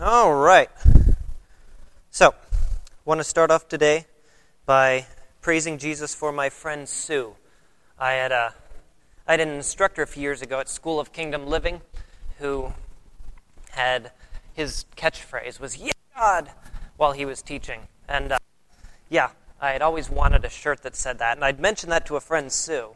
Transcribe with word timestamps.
All 0.00 0.32
right. 0.32 0.70
So, 2.12 2.32
want 3.04 3.18
to 3.18 3.24
start 3.24 3.50
off 3.50 3.66
today 3.66 4.06
by 4.64 5.06
praising 5.40 5.76
Jesus 5.76 6.14
for 6.14 6.30
my 6.30 6.50
friend 6.50 6.88
Sue. 6.88 7.34
I 7.98 8.12
had 8.12 8.30
a 8.30 8.54
I 9.26 9.32
had 9.32 9.40
an 9.40 9.48
instructor 9.48 10.02
a 10.02 10.06
few 10.06 10.22
years 10.22 10.40
ago 10.40 10.60
at 10.60 10.68
School 10.68 11.00
of 11.00 11.12
Kingdom 11.12 11.48
Living 11.48 11.80
who 12.38 12.74
had 13.70 14.12
his 14.54 14.84
catchphrase 14.96 15.58
was 15.58 15.76
"Yeah, 15.76 15.90
God" 16.16 16.52
while 16.96 17.10
he 17.10 17.24
was 17.24 17.42
teaching, 17.42 17.88
and 18.08 18.30
uh, 18.30 18.38
yeah, 19.08 19.30
I 19.60 19.72
had 19.72 19.82
always 19.82 20.08
wanted 20.08 20.44
a 20.44 20.48
shirt 20.48 20.82
that 20.82 20.94
said 20.94 21.18
that, 21.18 21.36
and 21.36 21.44
I'd 21.44 21.58
mentioned 21.58 21.90
that 21.90 22.06
to 22.06 22.14
a 22.14 22.20
friend 22.20 22.52
Sue, 22.52 22.94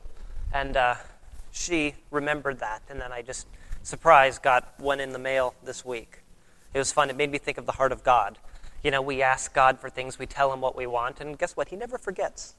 and 0.55 0.77
uh, 0.77 0.95
she 1.51 1.97
remembered 2.13 2.61
that, 2.61 2.83
and 2.89 3.01
then 3.01 3.11
I 3.11 3.23
just 3.23 3.49
surprise 3.83 4.39
got 4.39 4.79
one 4.79 5.01
in 5.01 5.11
the 5.13 5.19
mail 5.19 5.57
this 5.65 5.85
week. 5.85 6.22
It 6.75 6.79
was 6.79 6.93
fun. 6.93 7.11
It 7.11 7.17
made 7.17 7.31
me 7.31 7.39
think 7.39 7.59
of 7.59 7.67
the 7.67 7.73
heart 7.73 7.93
of 7.93 8.03
God. 8.03 8.39
You 8.83 8.91
know, 8.91 9.03
we 9.03 9.23
ask 9.23 9.53
God 9.53 9.79
for 9.79 9.89
things, 9.89 10.19
we 10.19 10.27
tell 10.27 10.53
Him 10.53 10.61
what 10.61 10.75
we 10.75 10.87
want, 10.87 11.21
and 11.21 11.39
guess 11.39 11.57
what? 11.57 11.69
He 11.69 11.77
never 11.77 11.99
forgets. 11.99 12.55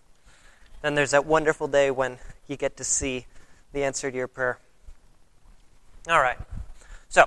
Then 0.81 0.95
there's 0.95 1.11
that 1.11 1.25
wonderful 1.25 1.67
day 1.67 1.91
when 1.91 2.19
you 2.47 2.55
get 2.55 2.77
to 2.77 2.83
see 2.83 3.25
the 3.73 3.83
answer 3.83 4.09
to 4.09 4.15
your 4.15 4.27
prayer. 4.27 4.59
All 6.09 6.21
right. 6.21 6.37
So, 7.09 7.25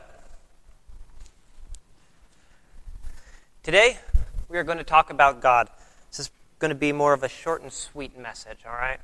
today 3.63 3.99
we 4.49 4.59
are 4.59 4.65
going 4.65 4.79
to 4.79 4.85
talk 4.85 5.11
about 5.11 5.41
God. 5.41 5.69
This 6.11 6.21
is 6.21 6.31
going 6.59 6.71
to 6.71 6.75
be 6.75 6.93
more 6.93 7.13
of 7.13 7.23
a 7.23 7.29
short 7.29 7.63
and 7.63 7.73
sweet 7.73 8.19
message, 8.19 8.59
all 8.67 8.75
right? 8.75 9.01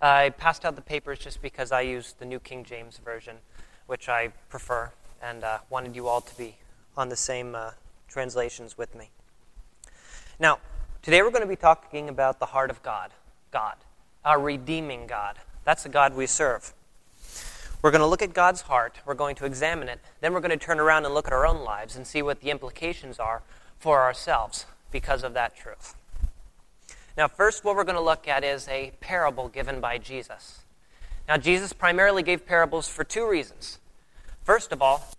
I 0.00 0.30
passed 0.30 0.64
out 0.64 0.76
the 0.76 0.82
papers 0.82 1.18
just 1.18 1.42
because 1.42 1.72
I 1.72 1.80
used 1.80 2.18
the 2.18 2.24
New 2.24 2.38
King 2.38 2.64
James 2.64 2.98
Version, 2.98 3.36
which 3.86 4.08
I 4.08 4.28
prefer, 4.48 4.90
and 5.22 5.42
uh, 5.42 5.58
wanted 5.68 5.96
you 5.96 6.06
all 6.06 6.20
to 6.20 6.36
be 6.36 6.56
on 6.98 7.08
the 7.08 7.16
same 7.16 7.54
uh, 7.54 7.70
translations 8.08 8.76
with 8.76 8.94
me. 8.94 9.10
Now, 10.40 10.58
today 11.00 11.22
we're 11.22 11.30
going 11.30 11.42
to 11.42 11.48
be 11.48 11.56
talking 11.56 12.08
about 12.08 12.40
the 12.40 12.46
heart 12.46 12.70
of 12.70 12.82
God, 12.82 13.12
God, 13.52 13.76
our 14.24 14.40
redeeming 14.40 15.06
God. 15.06 15.36
That's 15.64 15.84
the 15.84 15.88
God 15.88 16.16
we 16.16 16.26
serve. 16.26 16.74
We're 17.80 17.92
going 17.92 18.00
to 18.00 18.06
look 18.06 18.22
at 18.22 18.34
God's 18.34 18.62
heart, 18.62 18.96
we're 19.06 19.14
going 19.14 19.36
to 19.36 19.46
examine 19.46 19.88
it, 19.88 20.00
then 20.20 20.32
we're 20.32 20.40
going 20.40 20.50
to 20.50 20.56
turn 20.56 20.80
around 20.80 21.04
and 21.04 21.14
look 21.14 21.28
at 21.28 21.32
our 21.32 21.46
own 21.46 21.62
lives 21.62 21.94
and 21.94 22.04
see 22.04 22.20
what 22.20 22.40
the 22.40 22.50
implications 22.50 23.20
are 23.20 23.42
for 23.78 24.02
ourselves 24.02 24.66
because 24.90 25.22
of 25.22 25.34
that 25.34 25.56
truth. 25.56 25.94
Now, 27.16 27.28
first, 27.28 27.64
what 27.64 27.76
we're 27.76 27.84
going 27.84 27.94
to 27.94 28.02
look 28.02 28.26
at 28.26 28.42
is 28.42 28.66
a 28.66 28.92
parable 29.00 29.48
given 29.48 29.80
by 29.80 29.98
Jesus. 29.98 30.62
Now, 31.28 31.36
Jesus 31.36 31.72
primarily 31.72 32.24
gave 32.24 32.44
parables 32.44 32.88
for 32.88 33.04
two 33.04 33.28
reasons. 33.28 33.78
First 34.42 34.72
of 34.72 34.82
all, 34.82 35.14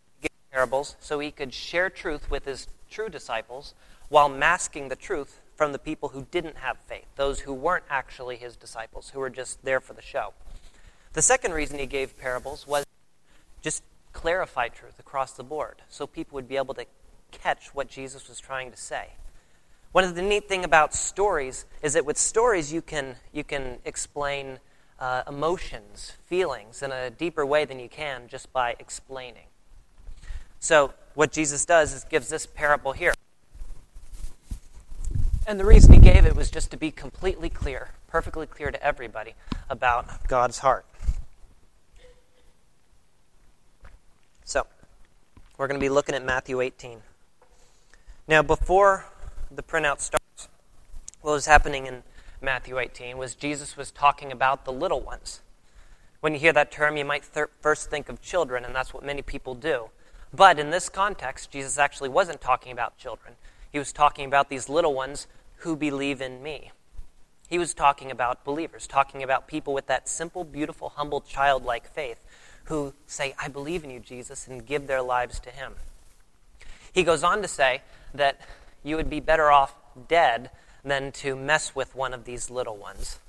parables 0.51 0.95
so 0.99 1.19
he 1.19 1.31
could 1.31 1.53
share 1.53 1.89
truth 1.89 2.29
with 2.29 2.45
his 2.45 2.67
true 2.89 3.09
disciples 3.09 3.73
while 4.09 4.29
masking 4.29 4.89
the 4.89 4.95
truth 4.95 5.39
from 5.55 5.71
the 5.71 5.79
people 5.79 6.09
who 6.09 6.25
didn't 6.31 6.57
have 6.57 6.77
faith, 6.87 7.05
those 7.15 7.41
who 7.41 7.53
weren't 7.53 7.83
actually 7.89 8.37
his 8.37 8.55
disciples, 8.55 9.09
who 9.09 9.19
were 9.19 9.29
just 9.29 9.63
there 9.63 9.79
for 9.79 9.93
the 9.93 10.01
show. 10.01 10.33
The 11.13 11.21
second 11.21 11.53
reason 11.53 11.79
he 11.79 11.85
gave 11.85 12.17
parables 12.17 12.65
was 12.65 12.85
just 13.61 13.83
clarify 14.13 14.69
truth 14.69 14.99
across 14.99 15.33
the 15.33 15.43
board 15.43 15.81
so 15.89 16.07
people 16.07 16.35
would 16.35 16.47
be 16.47 16.55
able 16.55 16.73
to 16.75 16.85
catch 17.31 17.75
what 17.75 17.89
Jesus 17.89 18.29
was 18.29 18.39
trying 18.39 18.71
to 18.71 18.77
say. 18.77 19.09
One 19.91 20.03
of 20.03 20.15
the 20.15 20.21
neat 20.21 20.47
thing 20.47 20.63
about 20.63 20.93
stories 20.93 21.65
is 21.81 21.93
that 21.93 22.05
with 22.05 22.17
stories 22.17 22.71
you 22.71 22.81
can 22.81 23.15
you 23.33 23.43
can 23.43 23.79
explain 23.85 24.59
uh, 24.99 25.23
emotions, 25.27 26.13
feelings 26.25 26.83
in 26.83 26.91
a 26.91 27.09
deeper 27.09 27.45
way 27.45 27.65
than 27.65 27.79
you 27.79 27.89
can 27.89 28.27
just 28.27 28.53
by 28.53 28.75
explaining. 28.79 29.48
So 30.59 30.93
what 31.15 31.31
Jesus 31.31 31.65
does 31.65 31.93
is 31.93 32.03
gives 32.03 32.29
this 32.29 32.45
parable 32.45 32.93
here. 32.93 33.13
And 35.47 35.59
the 35.59 35.65
reason 35.65 35.93
he 35.93 35.99
gave 35.99 36.25
it 36.25 36.35
was 36.35 36.51
just 36.51 36.69
to 36.71 36.77
be 36.77 36.91
completely 36.91 37.49
clear, 37.49 37.89
perfectly 38.07 38.45
clear 38.45 38.69
to 38.69 38.83
everybody 38.83 39.33
about 39.69 40.27
God's 40.27 40.59
heart. 40.59 40.85
So, 44.45 44.67
we're 45.57 45.67
going 45.67 45.79
to 45.79 45.83
be 45.83 45.89
looking 45.89 46.13
at 46.13 46.23
Matthew 46.23 46.61
18. 46.61 47.01
Now, 48.27 48.43
before 48.43 49.05
the 49.49 49.63
printout 49.63 50.01
starts, 50.01 50.49
what 51.21 51.31
was 51.31 51.47
happening 51.47 51.87
in 51.87 52.03
Matthew 52.41 52.77
18 52.77 53.17
was 53.17 53.35
Jesus 53.35 53.75
was 53.75 53.91
talking 53.91 54.31
about 54.31 54.65
the 54.65 54.71
little 54.71 55.01
ones. 55.01 55.41
When 56.21 56.33
you 56.33 56.39
hear 56.39 56.53
that 56.53 56.71
term, 56.71 56.95
you 56.95 57.05
might 57.05 57.23
th- 57.33 57.47
first 57.59 57.89
think 57.89 58.07
of 58.07 58.21
children, 58.21 58.63
and 58.65 58.75
that's 58.75 58.93
what 58.93 59.03
many 59.03 59.21
people 59.21 59.55
do. 59.55 59.89
But 60.33 60.59
in 60.59 60.69
this 60.69 60.89
context, 60.89 61.51
Jesus 61.51 61.77
actually 61.77 62.09
wasn't 62.09 62.41
talking 62.41 62.71
about 62.71 62.97
children. 62.97 63.33
He 63.71 63.79
was 63.79 63.91
talking 63.91 64.25
about 64.25 64.49
these 64.49 64.69
little 64.69 64.93
ones 64.93 65.27
who 65.57 65.75
believe 65.75 66.21
in 66.21 66.41
me. 66.43 66.71
He 67.49 67.57
was 67.57 67.73
talking 67.73 68.11
about 68.11 68.45
believers, 68.45 68.85
talking 68.85 69.23
about 69.23 69.47
people 69.47 69.73
with 69.73 69.87
that 69.87 70.07
simple, 70.07 70.43
beautiful, 70.43 70.89
humble, 70.89 71.21
childlike 71.21 71.87
faith 71.87 72.23
who 72.65 72.93
say, 73.07 73.33
I 73.39 73.47
believe 73.47 73.83
in 73.83 73.89
you, 73.89 73.99
Jesus, 73.99 74.47
and 74.47 74.65
give 74.65 74.85
their 74.85 75.01
lives 75.01 75.39
to 75.41 75.49
Him. 75.49 75.73
He 76.93 77.03
goes 77.03 77.23
on 77.23 77.41
to 77.41 77.47
say 77.47 77.81
that 78.13 78.39
you 78.83 78.95
would 78.95 79.09
be 79.09 79.19
better 79.19 79.51
off 79.51 79.73
dead 80.07 80.51
than 80.83 81.11
to 81.11 81.35
mess 81.35 81.75
with 81.75 81.95
one 81.95 82.13
of 82.13 82.25
these 82.25 82.51
little 82.51 82.77
ones. 82.77 83.19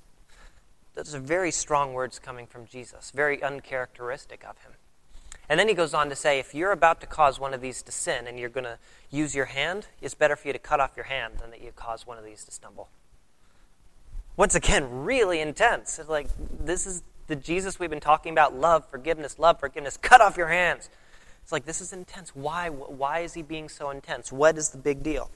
Those 0.95 1.15
are 1.15 1.21
very 1.21 1.51
strong 1.51 1.95
words 1.95 2.19
coming 2.19 2.47
from 2.47 2.67
Jesus, 2.67 3.11
very 3.11 3.43
uncharacteristic 3.43 4.45
of 4.45 4.59
him. 4.59 4.73
And 5.51 5.59
then 5.59 5.67
he 5.67 5.75
goes 5.75 5.93
on 5.95 6.09
to 6.11 6.17
say 6.17 6.39
if 6.39 6.55
you're 6.55 6.71
about 6.71 7.01
to 7.01 7.09
cause 7.09 7.41
one 7.41 7.53
of 7.53 7.61
these 7.61 7.83
to 7.83 7.91
sin 7.91 8.29
and 8.29 8.39
you're 8.39 8.49
going 8.49 8.65
to 8.65 8.79
use 9.11 9.35
your 9.35 9.47
hand, 9.47 9.89
it's 10.01 10.15
better 10.15 10.37
for 10.37 10.47
you 10.47 10.53
to 10.53 10.61
cut 10.61 10.79
off 10.79 10.93
your 10.95 11.07
hand 11.07 11.35
than 11.41 11.51
that 11.51 11.61
you 11.61 11.73
cause 11.75 12.07
one 12.07 12.17
of 12.17 12.25
these 12.25 12.45
to 12.45 12.53
stumble. 12.53 12.89
Once 14.37 14.55
again, 14.55 15.05
really 15.05 15.41
intense. 15.41 15.99
It's 15.99 16.09
like 16.09 16.29
this 16.65 16.87
is 16.87 17.03
the 17.27 17.35
Jesus 17.35 17.81
we've 17.81 17.91
been 17.91 17.99
talking 17.99 18.31
about 18.31 18.55
love, 18.55 18.89
forgiveness, 18.89 19.41
love, 19.41 19.59
forgiveness. 19.59 19.97
Cut 19.97 20.21
off 20.21 20.37
your 20.37 20.47
hands. 20.47 20.89
It's 21.43 21.51
like 21.51 21.65
this 21.65 21.81
is 21.81 21.93
intense. 21.93 22.31
Why 22.35 22.69
why 22.69 23.21
is 23.21 23.35
he 23.35 23.43
being 23.43 23.69
so 23.69 23.91
intense? 23.91 24.31
What 24.31 24.57
is 24.57 24.69
the 24.69 24.79
big 24.79 25.03
deal? 25.03 25.33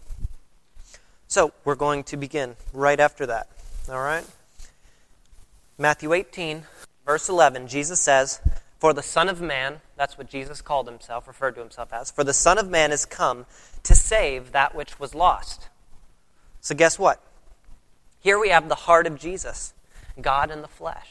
So 1.27 1.53
we're 1.65 1.75
going 1.75 2.05
to 2.05 2.17
begin 2.17 2.55
right 2.73 3.01
after 3.01 3.27
that. 3.27 3.49
All 3.91 3.99
right? 4.01 4.25
Matthew 5.77 6.13
18, 6.13 6.63
verse 7.05 7.29
11, 7.29 7.67
Jesus 7.67 7.99
says, 7.99 8.41
For 8.79 8.93
the 8.93 9.03
Son 9.03 9.29
of 9.29 9.41
Man, 9.41 9.81
that's 9.97 10.19
what 10.19 10.29
Jesus 10.29 10.61
called 10.61 10.89
himself, 10.89 11.29
referred 11.29 11.55
to 11.55 11.61
himself 11.61 11.93
as, 11.93 12.11
for 12.11 12.25
the 12.25 12.33
Son 12.33 12.59
of 12.59 12.69
Man 12.69 12.93
is 12.93 13.07
come 13.07 13.47
to 13.83 13.95
save 13.95 14.53
that 14.53 14.75
which 14.75 14.99
was 14.99 15.15
lost. 15.15 15.69
So 16.61 16.75
guess 16.75 16.99
what? 16.99 17.23
Here 18.21 18.39
we 18.39 18.49
have 18.49 18.69
the 18.69 18.75
heart 18.75 19.07
of 19.07 19.19
Jesus, 19.19 19.75
God 20.21 20.51
in 20.51 20.63
the 20.63 20.69
flesh. 20.69 21.09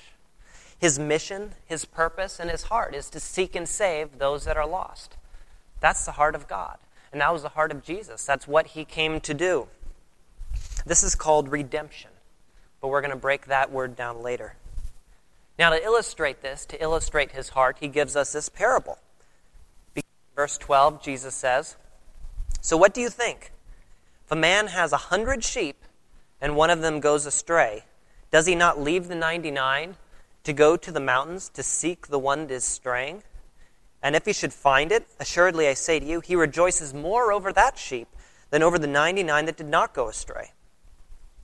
His 0.80 1.00
mission, 1.00 1.54
his 1.66 1.86
purpose, 1.86 2.40
and 2.40 2.50
his 2.50 2.64
heart 2.64 2.94
is 2.96 3.10
to 3.12 3.20
seek 3.20 3.56
and 3.56 3.70
save 3.70 4.18
those 4.18 4.46
that 4.46 4.58
are 4.58 4.68
lost. 4.68 5.16
That's 5.80 6.06
the 6.06 6.14
heart 6.14 6.36
of 6.36 6.48
God. 6.48 6.78
And 7.12 7.22
that 7.22 7.32
was 7.32 7.44
the 7.44 7.50
heart 7.50 7.72
of 7.72 7.84
Jesus. 7.84 8.26
That's 8.26 8.48
what 8.48 8.68
he 8.68 8.84
came 8.84 9.22
to 9.22 9.34
do. 9.34 9.68
This 10.86 11.04
is 11.04 11.16
called 11.16 11.50
redemption, 11.50 12.10
but 12.82 12.88
we're 12.88 13.02
going 13.02 13.12
to 13.12 13.18
break 13.18 13.46
that 13.46 13.72
word 13.72 13.96
down 13.96 14.22
later. 14.22 14.56
Now, 15.58 15.70
to 15.70 15.84
illustrate 15.84 16.42
this, 16.42 16.66
to 16.68 16.82
illustrate 16.82 17.32
his 17.32 17.50
heart, 17.50 17.78
he 17.80 17.88
gives 17.88 18.16
us 18.16 18.34
this 18.34 18.50
parable. 18.50 18.98
Verse 20.36 20.58
12, 20.58 21.04
Jesus 21.04 21.36
says, 21.36 21.76
So 22.62 22.76
what 22.76 22.94
do 22.94 23.02
you 23.02 23.10
think? 23.10 23.52
If 24.26 24.32
a 24.32 24.36
man 24.36 24.68
has 24.68 24.92
a 24.92 24.98
hundred 24.98 25.44
sheep 25.44 25.84
and 26.42 26.56
one 26.56 26.70
of 26.70 26.82
them 26.82 27.00
goes 27.00 27.26
astray, 27.26 27.84
does 28.32 28.48
he 28.48 28.56
not 28.56 28.82
leave 28.82 29.08
the 29.08 29.16
99 29.16 29.96
to 30.44 30.54
go 30.54 30.76
to 30.76 30.92
the 30.92 31.00
mountains 31.00 31.50
to 31.50 31.62
seek 31.62 32.08
the 32.08 32.18
one 32.18 32.48
that 32.48 32.54
is 32.54 32.64
straying? 32.64 33.22
And 34.02 34.16
if 34.16 34.26
he 34.26 34.34
should 34.34 34.54
find 34.54 34.92
it, 34.92 35.08
assuredly 35.20 35.68
I 35.68 35.76
say 35.76 36.00
to 36.00 36.06
you, 36.06 36.20
he 36.20 36.36
rejoices 36.36 36.94
more 36.94 37.32
over 37.32 37.54
that 37.54 37.78
sheep 37.78 38.08
than 38.50 38.64
over 38.64 38.80
the 38.80 38.88
99 38.88 39.46
that 39.46 39.58
did 39.58 39.68
not 39.68 39.94
go 39.94 40.10
astray. 40.10 40.52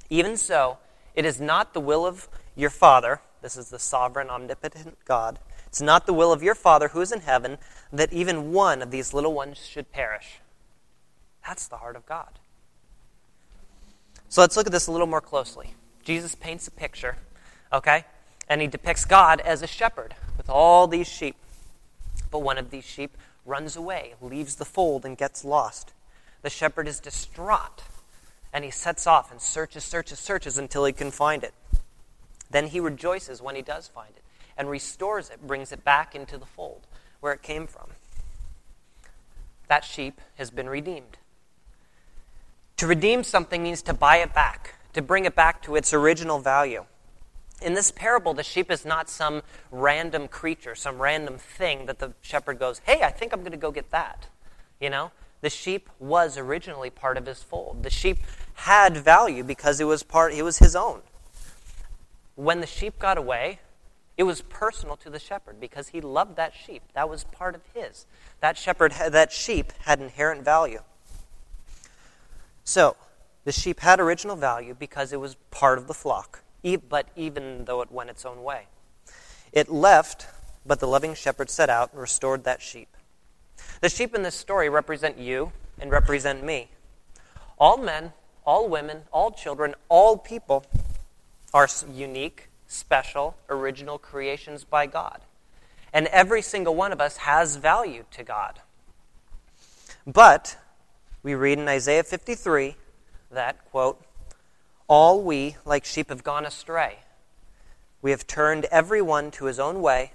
Even 0.10 0.36
so, 0.36 0.80
it 1.13 1.25
is 1.25 1.39
not 1.39 1.74
the 1.74 1.80
will 1.80 2.06
of 2.06 2.28
your 2.56 2.69
Father, 2.69 3.22
this 3.41 3.57
is 3.57 3.69
the 3.69 3.80
sovereign, 3.80 4.30
omnipotent 4.30 4.97
God, 5.06 5.39
it's 5.68 5.81
not 5.81 6.06
the 6.06 6.13
will 6.13 6.33
of 6.33 6.41
your 6.41 6.56
Father 6.56 6.89
who 6.89 7.01
is 7.01 7.12
in 7.12 7.21
heaven 7.21 7.57
that 7.94 8.12
even 8.12 8.51
one 8.51 8.81
of 8.81 8.91
these 8.91 9.13
little 9.13 9.33
ones 9.33 9.65
should 9.65 9.91
perish. 9.91 10.39
That's 11.45 11.68
the 11.68 11.77
heart 11.77 11.95
of 11.95 12.06
God. 12.06 12.39
So 14.30 14.41
let's 14.41 14.57
look 14.57 14.65
at 14.65 14.71
this 14.71 14.88
a 14.88 14.91
little 14.91 15.07
more 15.07 15.21
closely. 15.21 15.75
Jesus 16.03 16.36
paints 16.36 16.68
a 16.68 16.71
picture, 16.71 17.18
okay? 17.71 18.06
And 18.47 18.62
he 18.62 18.68
depicts 18.68 19.06
God 19.06 19.41
as 19.41 19.62
a 19.62 19.68
shepherd 19.68 20.15
with 20.38 20.50
all 20.50 20.88
these 20.88 21.07
sheep. 21.07 21.36
But 22.31 22.39
one 22.39 22.57
of 22.57 22.71
these 22.71 22.86
sheep 22.86 23.15
runs 23.45 23.75
away, 23.75 24.15
leaves 24.21 24.56
the 24.56 24.65
fold, 24.65 25.06
and 25.06 25.18
gets 25.18 25.45
lost. 25.45 25.94
The 26.41 26.50
shepherd 26.50 26.88
is 26.88 27.00
distraught 27.00 27.83
and 28.51 28.63
he 28.63 28.71
sets 28.71 29.06
off 29.06 29.31
and 29.31 29.41
searches, 29.41 29.83
searches, 29.83 30.19
searches 30.19 30.57
until 30.57 30.86
he 30.86 30.94
can 30.94 31.12
find 31.12 31.44
it. 31.44 31.53
Then 32.50 32.68
he 32.68 32.80
rejoices 32.80 33.42
when 33.42 33.56
he 33.56 33.62
does 33.62 33.88
find 33.88 34.12
it 34.16 34.24
and 34.57 34.69
restores 34.69 35.30
it, 35.30 35.46
brings 35.46 35.72
it 35.72 35.84
back 35.84 36.16
into 36.16 36.38
the 36.38 36.46
fold 36.46 36.88
where 37.19 37.34
it 37.34 37.42
came 37.42 37.68
from. 37.68 37.90
that 39.68 39.84
sheep 39.84 40.19
has 40.36 40.50
been 40.50 40.68
redeemed. 40.68 41.19
To 42.78 42.88
redeem 42.88 43.24
something 43.24 43.62
means 43.62 43.84
to 43.84 43.94
buy 43.94 44.18
it 44.18 44.34
back, 44.34 44.75
to 44.94 45.01
bring 45.01 45.25
it 45.25 45.36
back 45.36 45.62
to 45.63 45.75
its 45.75 45.94
original 45.94 46.40
value. 46.40 46.86
In 47.62 47.75
this 47.75 47.92
parable, 47.92 48.34
the 48.34 48.42
sheep 48.42 48.72
is 48.72 48.84
not 48.84 49.10
some 49.10 49.44
random 49.69 50.28
creature, 50.28 50.74
some 50.74 51.00
random 51.00 51.38
thing 51.38 51.86
that 51.86 52.00
the 52.00 52.13
shepherd 52.22 52.57
goes, 52.57 52.80
Hey, 52.86 53.04
I 53.04 53.12
think 53.12 53.31
I'm 53.31 53.42
going 53.42 53.51
to 53.51 53.57
go 53.57 53.69
get 53.69 53.92
that. 53.92 54.28
You 54.80 54.90
know? 54.90 55.12
The 55.42 55.50
sheep 55.50 55.90
was 56.00 56.38
originally 56.38 56.90
part 56.90 57.18
of 57.18 57.25
his 57.25 57.44
fold. 57.44 57.84
The 57.84 57.90
sheep 57.90 58.19
had 58.56 58.98
value 58.98 59.44
because 59.44 59.80
it 59.80 59.86
was 59.86 60.04
part 60.04 60.34
it 60.34 60.44
was 60.44 60.60
his 60.60 60.75
own. 60.75 61.01
When 62.39 62.62
the 62.62 62.68
sheep 62.68 62.97
got 63.00 63.18
away, 63.18 63.59
it 64.15 64.24
was 64.24 64.44
personal 64.44 64.95
to 64.95 65.09
the 65.09 65.19
shepherd 65.19 65.59
because 65.59 65.89
he 65.89 66.00
loved 66.00 66.38
that 66.38 66.53
sheep. 66.53 66.83
That 66.94 67.09
was 67.09 67.25
part 67.25 67.53
of 67.53 67.59
his. 67.74 68.06
That 68.39 68.57
shepherd 68.57 68.94
that 68.94 69.33
sheep 69.33 69.74
had 69.80 70.00
inherent 70.00 70.45
value. 70.45 70.80
So, 72.63 72.95
the 73.44 73.51
sheep 73.51 73.81
had 73.81 74.00
original 74.00 74.38
value 74.38 74.74
because 74.74 75.12
it 75.12 75.19
was 75.19 75.36
part 75.51 75.77
of 75.80 75.88
the 75.88 75.94
flock, 75.94 76.41
but 76.88 77.09
even 77.18 77.65
though 77.65 77.81
it 77.81 77.91
went 77.91 78.09
its 78.09 78.25
own 78.25 78.41
way. 78.41 78.68
It 79.51 79.68
left, 79.68 80.27
but 80.65 80.80
the 80.80 80.88
loving 80.88 81.15
shepherd 81.15 81.50
set 81.50 81.69
out 81.69 81.91
and 81.91 82.00
restored 82.00 82.45
that 82.45 82.62
sheep. 82.62 82.95
The 83.81 83.89
sheep 83.89 84.15
in 84.15 84.24
this 84.24 84.36
story 84.36 84.69
represent 84.69 85.18
you 85.18 85.51
and 85.77 85.91
represent 85.91 86.41
me. 86.41 86.69
All 87.57 87.75
men, 87.75 88.13
all 88.45 88.69
women, 88.69 89.01
all 89.12 89.30
children, 89.31 89.75
all 89.89 90.15
people 90.18 90.63
are 91.54 91.68
unique, 91.94 92.50
special, 92.68 93.36
original 93.50 93.98
creations 93.98 94.63
by 94.63 94.86
God. 94.86 95.22
And 95.92 96.07
every 96.07 96.42
single 96.42 96.75
one 96.75 96.92
of 96.92 97.01
us 97.01 97.18
has 97.18 97.56
value 97.56 98.06
to 98.12 98.24
God. 98.24 98.60
But 100.06 100.57
we 101.24 101.36
read 101.36 101.60
in 101.60 101.68
Isaiah 101.68 102.04
53 102.04 102.75
that, 103.31 103.63
quote, 103.72 104.01
all 104.88 105.22
we, 105.22 105.56
like 105.66 105.86
sheep, 105.86 106.10
have 106.10 106.24
gone 106.24 106.46
astray. 106.46 107.00
We 108.01 108.12
have 108.12 108.25
turned 108.25 108.66
every 108.66 109.01
one 109.01 109.30
to 109.31 109.46
his 109.46 109.60
own 109.60 109.81
way. 109.81 110.13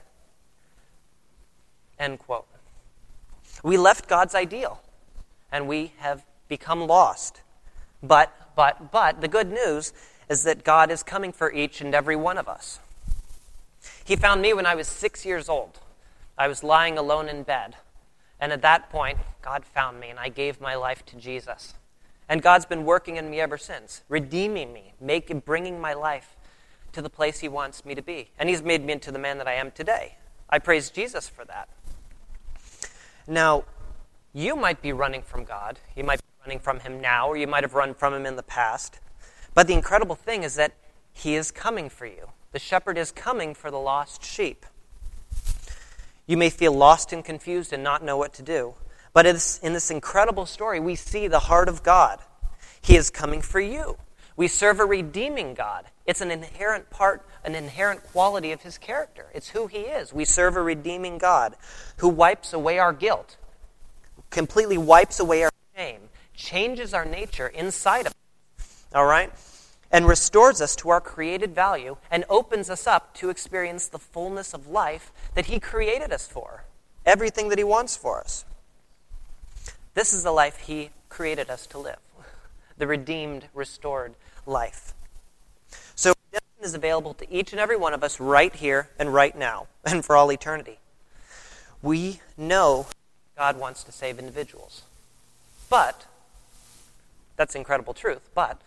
End 1.98 2.18
quote. 2.18 2.46
We 3.62 3.76
left 3.76 4.08
God's 4.08 4.34
ideal 4.34 4.80
and 5.52 5.68
we 5.68 5.92
have 5.98 6.24
become 6.48 6.86
lost. 6.86 7.42
But, 8.02 8.32
but, 8.56 8.90
but, 8.90 9.20
the 9.20 9.28
good 9.28 9.50
news 9.50 9.92
is 10.28 10.42
that 10.44 10.64
God 10.64 10.90
is 10.90 11.02
coming 11.02 11.32
for 11.32 11.52
each 11.52 11.80
and 11.80 11.94
every 11.94 12.16
one 12.16 12.38
of 12.38 12.48
us. 12.48 12.80
He 14.04 14.16
found 14.16 14.42
me 14.42 14.52
when 14.52 14.66
I 14.66 14.74
was 14.74 14.88
six 14.88 15.24
years 15.24 15.48
old. 15.48 15.80
I 16.36 16.48
was 16.48 16.62
lying 16.62 16.98
alone 16.98 17.28
in 17.28 17.42
bed. 17.42 17.76
And 18.40 18.52
at 18.52 18.62
that 18.62 18.90
point, 18.90 19.18
God 19.42 19.64
found 19.64 20.00
me 20.00 20.10
and 20.10 20.18
I 20.18 20.28
gave 20.28 20.60
my 20.60 20.74
life 20.74 21.04
to 21.06 21.16
Jesus. 21.16 21.74
And 22.28 22.42
God's 22.42 22.66
been 22.66 22.84
working 22.84 23.16
in 23.16 23.30
me 23.30 23.40
ever 23.40 23.58
since, 23.58 24.02
redeeming 24.08 24.72
me, 24.72 24.94
making, 25.00 25.40
bringing 25.40 25.80
my 25.80 25.92
life 25.92 26.36
to 26.92 27.02
the 27.02 27.10
place 27.10 27.40
He 27.40 27.48
wants 27.48 27.84
me 27.84 27.94
to 27.94 28.02
be. 28.02 28.30
And 28.38 28.48
He's 28.48 28.62
made 28.62 28.84
me 28.84 28.92
into 28.92 29.12
the 29.12 29.18
man 29.18 29.38
that 29.38 29.48
I 29.48 29.54
am 29.54 29.70
today. 29.70 30.16
I 30.48 30.58
praise 30.58 30.90
Jesus 30.90 31.28
for 31.28 31.44
that. 31.44 31.68
Now, 33.26 33.64
you 34.32 34.56
might 34.56 34.80
be 34.82 34.92
running 34.92 35.22
from 35.22 35.44
God. 35.44 35.78
You 35.96 36.04
might 36.04 36.20
be 36.20 36.26
running 36.46 36.58
from 36.58 36.80
Him 36.80 37.00
now, 37.00 37.28
or 37.28 37.36
you 37.36 37.46
might 37.46 37.62
have 37.62 37.74
run 37.74 37.94
from 37.94 38.14
Him 38.14 38.26
in 38.26 38.36
the 38.36 38.42
past. 38.42 39.00
But 39.54 39.66
the 39.66 39.74
incredible 39.74 40.16
thing 40.16 40.42
is 40.42 40.56
that 40.56 40.74
He 41.12 41.34
is 41.34 41.50
coming 41.50 41.88
for 41.88 42.06
you. 42.06 42.30
The 42.52 42.58
shepherd 42.58 42.98
is 42.98 43.10
coming 43.12 43.54
for 43.54 43.70
the 43.70 43.78
lost 43.78 44.24
sheep. 44.24 44.66
You 46.26 46.36
may 46.36 46.50
feel 46.50 46.72
lost 46.72 47.12
and 47.12 47.24
confused 47.24 47.72
and 47.72 47.82
not 47.82 48.02
know 48.02 48.16
what 48.16 48.32
to 48.34 48.42
do. 48.42 48.74
But 49.12 49.26
in 49.26 49.34
this 49.72 49.90
incredible 49.90 50.46
story, 50.46 50.80
we 50.80 50.96
see 50.96 51.28
the 51.28 51.38
heart 51.38 51.68
of 51.68 51.82
God. 51.82 52.20
He 52.80 52.96
is 52.96 53.10
coming 53.10 53.40
for 53.42 53.60
you. 53.60 53.96
We 54.36 54.48
serve 54.48 54.80
a 54.80 54.84
redeeming 54.84 55.54
God. 55.54 55.86
It's 56.06 56.20
an 56.20 56.32
inherent 56.32 56.90
part, 56.90 57.24
an 57.44 57.54
inherent 57.54 58.02
quality 58.02 58.50
of 58.50 58.62
his 58.62 58.78
character. 58.78 59.26
It's 59.32 59.50
who 59.50 59.68
he 59.68 59.78
is. 59.78 60.12
We 60.12 60.24
serve 60.24 60.56
a 60.56 60.62
redeeming 60.62 61.18
God 61.18 61.54
who 61.98 62.08
wipes 62.08 62.52
away 62.52 62.78
our 62.78 62.92
guilt, 62.92 63.36
completely 64.30 64.76
wipes 64.76 65.20
away 65.20 65.44
our 65.44 65.52
shame, 65.76 66.00
changes 66.34 66.92
our 66.92 67.04
nature 67.04 67.46
inside 67.46 68.06
of 68.06 68.08
us. 68.08 68.23
All 68.94 69.06
right? 69.06 69.32
And 69.90 70.06
restores 70.06 70.60
us 70.60 70.74
to 70.76 70.90
our 70.90 71.00
created 71.00 71.54
value 71.54 71.96
and 72.10 72.24
opens 72.28 72.70
us 72.70 72.86
up 72.86 73.14
to 73.14 73.30
experience 73.30 73.86
the 73.86 73.98
fullness 73.98 74.54
of 74.54 74.68
life 74.68 75.12
that 75.34 75.46
he 75.46 75.60
created 75.60 76.12
us 76.12 76.26
for. 76.26 76.64
Everything 77.04 77.48
that 77.48 77.58
he 77.58 77.64
wants 77.64 77.96
for 77.96 78.20
us. 78.20 78.44
This 79.94 80.12
is 80.12 80.24
the 80.24 80.32
life 80.32 80.58
he 80.58 80.90
created 81.08 81.50
us 81.50 81.66
to 81.68 81.78
live 81.78 81.98
the 82.78 82.86
redeemed, 82.86 83.46
restored 83.54 84.14
life. 84.46 84.94
So, 85.94 86.12
redemption 86.32 86.64
is 86.64 86.74
available 86.74 87.14
to 87.14 87.32
each 87.32 87.52
and 87.52 87.60
every 87.60 87.76
one 87.76 87.94
of 87.94 88.02
us 88.02 88.18
right 88.18 88.54
here 88.54 88.88
and 88.98 89.14
right 89.14 89.36
now, 89.36 89.68
and 89.84 90.04
for 90.04 90.16
all 90.16 90.32
eternity. 90.32 90.78
We 91.82 92.20
know 92.36 92.86
God 93.36 93.58
wants 93.58 93.84
to 93.84 93.92
save 93.92 94.18
individuals. 94.18 94.82
But, 95.70 96.06
that's 97.36 97.54
incredible 97.54 97.94
truth. 97.94 98.28
But, 98.34 98.60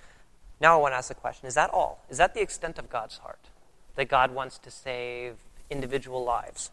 now 0.59 0.77
I 0.77 0.81
want 0.81 0.93
to 0.93 0.97
ask 0.97 1.09
the 1.09 1.15
question 1.15 1.47
is 1.47 1.55
that 1.55 1.69
all? 1.71 2.03
Is 2.09 2.17
that 2.17 2.33
the 2.33 2.41
extent 2.41 2.77
of 2.77 2.89
God's 2.89 3.17
heart? 3.19 3.49
That 3.95 4.09
God 4.09 4.33
wants 4.33 4.57
to 4.59 4.71
save 4.71 5.35
individual 5.69 6.23
lives? 6.23 6.71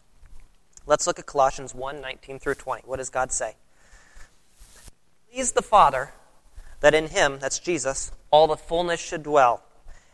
Let's 0.85 1.07
look 1.07 1.19
at 1.19 1.25
Colossians 1.25 1.73
1 1.73 2.01
19 2.01 2.39
through 2.39 2.55
20. 2.55 2.83
What 2.85 2.97
does 2.97 3.09
God 3.09 3.31
say? 3.31 3.55
Please 5.31 5.51
the 5.51 5.61
Father 5.61 6.11
that 6.81 6.93
in 6.93 7.07
him, 7.07 7.39
that's 7.39 7.59
Jesus, 7.59 8.11
all 8.31 8.47
the 8.47 8.55
fullness 8.55 8.99
should 8.99 9.23
dwell, 9.23 9.63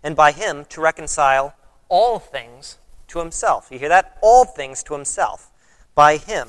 and 0.03 0.15
by 0.15 0.31
him 0.31 0.65
to 0.69 0.81
reconcile 0.81 1.53
all 1.89 2.19
things 2.19 2.77
to 3.09 3.19
himself. 3.19 3.67
You 3.71 3.79
hear 3.79 3.89
that? 3.89 4.17
All 4.21 4.45
things 4.45 4.81
to 4.83 4.93
himself. 4.93 5.51
By 5.95 6.17
him. 6.17 6.47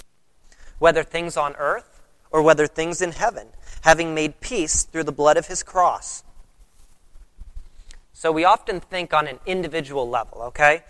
Whether 0.78 1.02
things 1.02 1.36
on 1.36 1.54
earth 1.56 2.00
or 2.30 2.40
whether 2.42 2.66
things 2.66 3.02
in 3.02 3.12
heaven, 3.12 3.48
having 3.82 4.14
made 4.14 4.40
peace 4.40 4.84
through 4.84 5.04
the 5.04 5.12
blood 5.12 5.36
of 5.36 5.48
his 5.48 5.62
cross. 5.62 6.22
So 8.12 8.31
we 8.31 8.44
often 8.44 8.81
think 8.81 9.12
on 9.14 9.26
an 9.26 9.38
individual 9.47 10.09
level, 10.09 10.43
okay, 10.43 10.82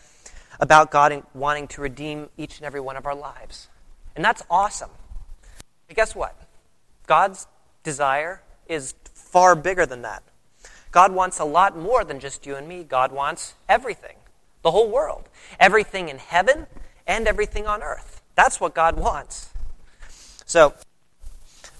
about 0.60 0.90
God 0.90 1.22
wanting 1.34 1.68
to 1.68 1.80
redeem 1.80 2.28
each 2.36 2.58
and 2.58 2.66
every 2.66 2.80
one 2.80 2.96
of 2.96 3.06
our 3.06 3.14
lives. 3.14 3.68
And 4.14 4.24
that's 4.24 4.42
awesome. 4.50 4.90
But 5.86 5.96
guess 5.96 6.14
what? 6.14 6.36
God's 7.06 7.46
desire 7.82 8.42
is 8.68 8.94
far 9.14 9.54
bigger 9.54 9.86
than 9.86 10.02
that. 10.02 10.22
God 10.90 11.12
wants 11.12 11.38
a 11.38 11.44
lot 11.44 11.76
more 11.76 12.04
than 12.04 12.20
just 12.20 12.46
you 12.46 12.54
and 12.54 12.68
me. 12.68 12.84
God 12.84 13.12
wants 13.12 13.54
everything, 13.68 14.16
the 14.62 14.70
whole 14.70 14.90
world, 14.90 15.28
everything 15.58 16.08
in 16.08 16.18
heaven 16.18 16.66
and 17.06 17.26
everything 17.26 17.66
on 17.66 17.82
earth. 17.82 18.20
That's 18.34 18.60
what 18.60 18.74
God 18.74 18.96
wants. 18.96 19.50
So, 20.44 20.74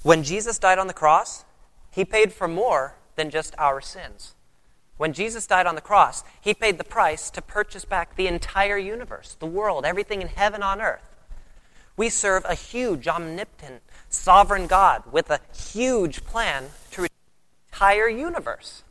when 0.03 0.23
Jesus 0.23 0.59
died 0.59 0.79
on 0.79 0.87
the 0.87 0.95
cross, 0.95 1.45
he 1.91 2.05
paid 2.05 2.33
for 2.33 2.49
more 2.49 2.95
than 3.17 3.31
just 3.31 3.55
our 3.59 3.81
sins. 3.81 4.35
When 4.97 5.13
Jesus 5.13 5.47
died 5.47 5.67
on 5.67 5.75
the 5.75 5.81
cross, 5.81 6.23
he 6.41 6.55
paid 6.55 6.79
the 6.79 6.85
price 6.85 7.31
to 7.31 7.43
purchase 7.43 7.85
back 7.85 8.17
the 8.17 8.27
entire 8.27 8.79
universe, 8.79 9.37
the 9.39 9.47
world, 9.47 9.85
everything 9.85 10.23
in 10.23 10.29
heaven 10.29 10.63
on 10.63 10.81
earth. 10.81 11.17
We 11.97 12.09
serve 12.09 12.45
a 12.49 12.55
huge, 12.55 13.09
omnipotent, 13.09 13.83
sovereign 14.09 14.67
God 14.67 15.03
with 15.11 15.31
a 15.31 15.41
huge 15.55 16.25
plan 16.25 16.71
to 16.93 17.03
redeem 17.03 17.17
the 17.71 17.75
entire 17.75 18.09
universe. 18.09 18.83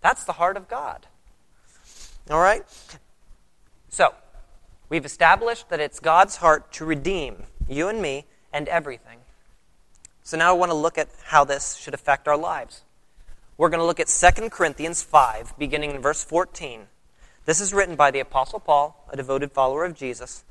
That's 0.00 0.24
the 0.24 0.32
heart 0.32 0.56
of 0.56 0.68
God. 0.68 1.06
All 2.30 2.40
right? 2.40 2.64
So, 3.88 4.14
we've 4.88 5.04
established 5.04 5.68
that 5.68 5.80
it's 5.80 6.00
God's 6.00 6.36
heart 6.36 6.72
to 6.72 6.84
redeem 6.84 7.44
you 7.68 7.88
and 7.88 8.00
me 8.00 8.24
and 8.52 8.68
everything. 8.68 9.18
So 10.22 10.36
now 10.36 10.50
I 10.50 10.52
want 10.52 10.70
to 10.70 10.76
look 10.76 10.98
at 10.98 11.08
how 11.24 11.44
this 11.44 11.76
should 11.76 11.94
affect 11.94 12.28
our 12.28 12.36
lives. 12.36 12.82
We're 13.60 13.68
going 13.68 13.80
to 13.80 13.84
look 13.84 14.00
at 14.00 14.08
2 14.08 14.48
Corinthians 14.48 15.02
5, 15.02 15.58
beginning 15.58 15.90
in 15.90 16.00
verse 16.00 16.24
14. 16.24 16.86
This 17.44 17.60
is 17.60 17.74
written 17.74 17.94
by 17.94 18.10
the 18.10 18.20
Apostle 18.20 18.58
Paul, 18.58 19.06
a 19.12 19.18
devoted 19.18 19.52
follower 19.52 19.84
of 19.84 19.94
Jesus. 19.94 20.44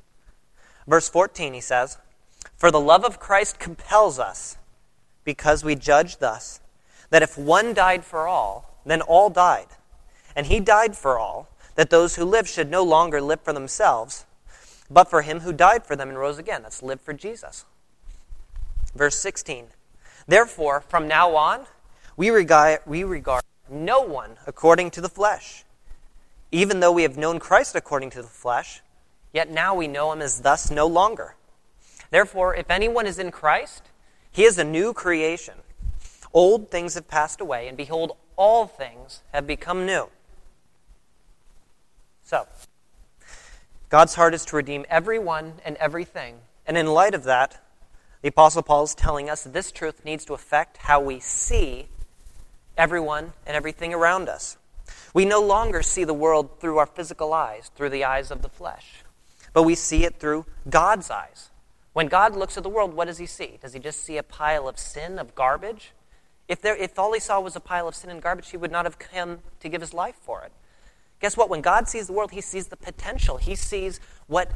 Verse 0.85 1.09
14, 1.09 1.55
he 1.55 1.59
says, 1.59 1.97
For 2.55 2.69
the 2.69 2.79
love 2.79 3.03
of 3.03 3.19
Christ 3.19 3.57
compels 3.57 4.19
us, 4.19 4.59
because 5.23 5.63
we 5.63 5.73
judge 5.73 6.17
thus 6.17 6.59
that 7.09 7.23
if 7.23 7.35
one 7.35 7.73
died 7.73 8.05
for 8.05 8.27
all, 8.27 8.79
then 8.85 9.01
all 9.01 9.31
died. 9.31 9.69
And 10.35 10.45
he 10.45 10.59
died 10.59 10.95
for 10.95 11.17
all, 11.17 11.49
that 11.73 11.89
those 11.89 12.15
who 12.15 12.23
live 12.23 12.47
should 12.47 12.69
no 12.69 12.83
longer 12.83 13.19
live 13.19 13.41
for 13.41 13.53
themselves, 13.53 14.27
but 14.87 15.09
for 15.09 15.23
him 15.23 15.39
who 15.39 15.51
died 15.51 15.83
for 15.83 15.95
them 15.95 16.09
and 16.09 16.19
rose 16.19 16.37
again. 16.37 16.61
That's 16.61 16.83
live 16.83 17.01
for 17.01 17.13
Jesus. 17.13 17.65
Verse 18.95 19.15
16. 19.15 19.69
Therefore, 20.27 20.81
from 20.81 21.07
now 21.07 21.35
on, 21.35 21.65
we 22.19 22.31
regard, 22.31 22.81
we 22.85 23.05
regard 23.05 23.43
no 23.69 24.01
one 24.01 24.31
according 24.45 24.91
to 24.91 24.99
the 24.99 25.07
flesh. 25.07 25.63
Even 26.51 26.81
though 26.81 26.91
we 26.91 27.03
have 27.03 27.17
known 27.17 27.39
Christ 27.39 27.77
according 27.77 28.09
to 28.09 28.21
the 28.21 28.27
flesh, 28.27 28.81
yet 29.31 29.49
now 29.49 29.73
we 29.73 29.88
know 29.88 30.11
him 30.11 30.21
as 30.21 30.41
thus 30.41 30.69
no 30.69 30.85
longer. 30.85 31.38
Therefore, 32.11 32.53
if 32.53 32.69
anyone 32.69 33.07
is 33.07 33.19
in 33.19 33.31
Christ, 33.31 33.83
He 34.33 34.43
is 34.43 34.57
a 34.57 34.65
new 34.65 34.91
creation. 34.91 35.53
Old 36.33 36.69
things 36.69 36.95
have 36.95 37.07
passed 37.07 37.39
away, 37.39 37.69
and 37.69 37.77
behold, 37.77 38.17
all 38.35 38.67
things 38.67 39.21
have 39.31 39.47
become 39.47 39.85
new. 39.85 40.09
So, 42.25 42.47
God's 43.88 44.15
heart 44.15 44.33
is 44.33 44.43
to 44.47 44.57
redeem 44.57 44.85
everyone 44.89 45.53
and 45.63 45.77
everything. 45.77 46.39
And 46.67 46.77
in 46.77 46.88
light 46.88 47.13
of 47.13 47.23
that, 47.23 47.63
the 48.21 48.27
Apostle 48.27 48.63
Paul 48.63 48.83
is 48.83 48.93
telling 48.93 49.29
us 49.29 49.45
this 49.45 49.71
truth 49.71 50.03
needs 50.03 50.25
to 50.25 50.33
affect 50.33 50.75
how 50.75 50.99
we 50.99 51.21
see 51.21 51.88
everyone 52.79 53.33
and 53.45 53.55
everything 53.55 53.93
around 53.93 54.29
us. 54.29 54.57
We 55.13 55.25
no 55.25 55.41
longer 55.41 55.83
see 55.83 56.05
the 56.05 56.13
world 56.13 56.59
through 56.59 56.77
our 56.77 56.86
physical 56.86 57.33
eyes, 57.33 57.69
through 57.75 57.89
the 57.89 58.05
eyes 58.05 58.31
of 58.31 58.41
the 58.41 58.50
flesh, 58.50 59.03
but 59.53 59.63
we 59.63 59.75
see 59.75 60.05
it 60.05 60.19
through 60.19 60.45
God's 60.69 61.12
eyes. 61.12 61.50
When 61.93 62.07
God 62.07 62.36
looks 62.36 62.55
at 62.55 62.63
the 62.63 62.69
world, 62.69 62.93
what 62.93 63.05
does 63.05 63.17
he 63.17 63.25
see? 63.25 63.59
Does 63.62 63.74
he 63.74 63.79
just 63.79 64.03
see 64.03 64.17
a 64.17 64.24
pile 64.24 64.67
of 64.67 64.79
sin, 64.79 65.19
of 65.19 65.36
garbage? 65.36 65.91
If, 66.48 66.62
there, 66.62 66.75
if 66.75 66.98
all 66.98 67.13
he 67.13 67.19
saw 67.19 67.39
was 67.39 67.55
a 67.55 67.59
pile 67.59 67.88
of 67.88 67.95
sin 67.95 68.09
and 68.09 68.21
garbage, 68.21 68.51
he 68.51 68.57
would 68.57 68.71
not 68.71 68.86
have 68.86 68.98
come 68.98 69.39
to 69.59 69.69
give 69.69 69.81
his 69.81 69.93
life 69.93 70.15
for 70.21 70.41
it. 70.43 70.51
Guess 71.19 71.36
what? 71.36 71.50
When 71.50 71.62
God 71.62 71.89
sees 71.89 72.07
the 72.07 72.13
world, 72.13 72.31
he 72.31 72.41
sees 72.41 72.67
the 72.67 72.77
potential. 72.77 73.38
He 73.38 73.55
sees 73.55 74.00
what 74.27 74.51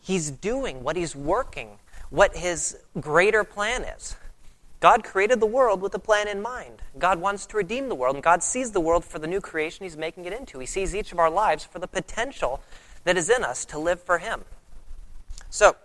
he's 0.00 0.30
doing, 0.30 0.82
what 0.82 0.96
he's 0.96 1.16
working, 1.16 1.78
what 2.10 2.36
his 2.36 2.76
greater 3.00 3.42
plan 3.42 3.84
is. 3.84 4.16
God 4.84 5.02
created 5.02 5.40
the 5.40 5.46
world 5.46 5.80
with 5.80 5.94
a 5.94 5.98
plan 5.98 6.28
in 6.28 6.42
mind. 6.42 6.82
God 6.98 7.18
wants 7.18 7.46
to 7.46 7.56
redeem 7.56 7.88
the 7.88 7.94
world, 7.94 8.16
and 8.16 8.22
God 8.22 8.42
sees 8.42 8.72
the 8.72 8.82
world 8.82 9.02
for 9.02 9.18
the 9.18 9.26
new 9.26 9.40
creation 9.40 9.84
He's 9.84 9.96
making 9.96 10.26
it 10.26 10.32
into. 10.34 10.58
He 10.58 10.66
sees 10.66 10.94
each 10.94 11.10
of 11.10 11.18
our 11.18 11.30
lives 11.30 11.64
for 11.64 11.78
the 11.78 11.88
potential 11.88 12.60
that 13.04 13.16
is 13.16 13.30
in 13.30 13.42
us 13.42 13.64
to 13.64 13.78
live 13.78 14.02
for 14.02 14.18
Him. 14.18 14.42
So, 15.48 15.76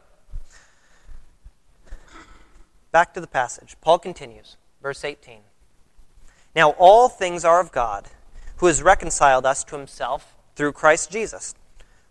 back 2.92 3.14
to 3.14 3.22
the 3.22 3.28
passage. 3.28 3.78
Paul 3.80 4.00
continues, 4.00 4.58
verse 4.82 5.06
18. 5.06 5.44
Now, 6.54 6.72
all 6.72 7.08
things 7.08 7.46
are 7.46 7.62
of 7.62 7.72
God, 7.72 8.10
who 8.58 8.66
has 8.66 8.84
reconciled 8.84 9.46
us 9.46 9.64
to 9.64 9.78
Himself 9.78 10.36
through 10.58 10.74
Christ 10.74 11.10
Jesus. 11.10 11.56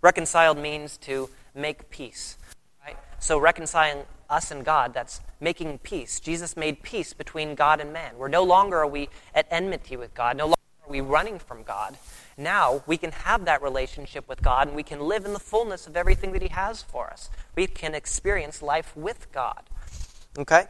Reconciled 0.00 0.56
means 0.56 0.96
to 1.02 1.28
make 1.54 1.90
peace. 1.90 2.38
Right? 2.82 2.96
So, 3.18 3.38
reconciling 3.38 4.04
us 4.28 4.50
and 4.50 4.64
God, 4.64 4.92
that's 4.92 5.20
making 5.40 5.78
peace. 5.78 6.20
Jesus 6.20 6.56
made 6.56 6.82
peace 6.82 7.12
between 7.12 7.54
God 7.54 7.80
and 7.80 7.92
man. 7.92 8.16
We're 8.18 8.28
no 8.28 8.42
longer 8.42 8.78
are 8.78 8.86
we 8.86 9.08
at 9.34 9.46
enmity 9.50 9.96
with 9.96 10.14
God. 10.14 10.36
No 10.36 10.44
longer 10.44 10.56
are 10.86 10.90
we 10.90 11.00
running 11.00 11.38
from 11.38 11.62
God. 11.62 11.96
Now 12.36 12.82
we 12.86 12.96
can 12.96 13.12
have 13.12 13.44
that 13.46 13.62
relationship 13.62 14.28
with 14.28 14.42
God 14.42 14.68
and 14.68 14.76
we 14.76 14.82
can 14.82 15.00
live 15.00 15.24
in 15.24 15.32
the 15.32 15.38
fullness 15.38 15.86
of 15.86 15.96
everything 15.96 16.32
that 16.32 16.42
He 16.42 16.48
has 16.48 16.82
for 16.82 17.08
us. 17.10 17.30
We 17.56 17.66
can 17.66 17.94
experience 17.94 18.62
life 18.62 18.96
with 18.96 19.32
God. 19.32 19.62
Okay? 20.38 20.66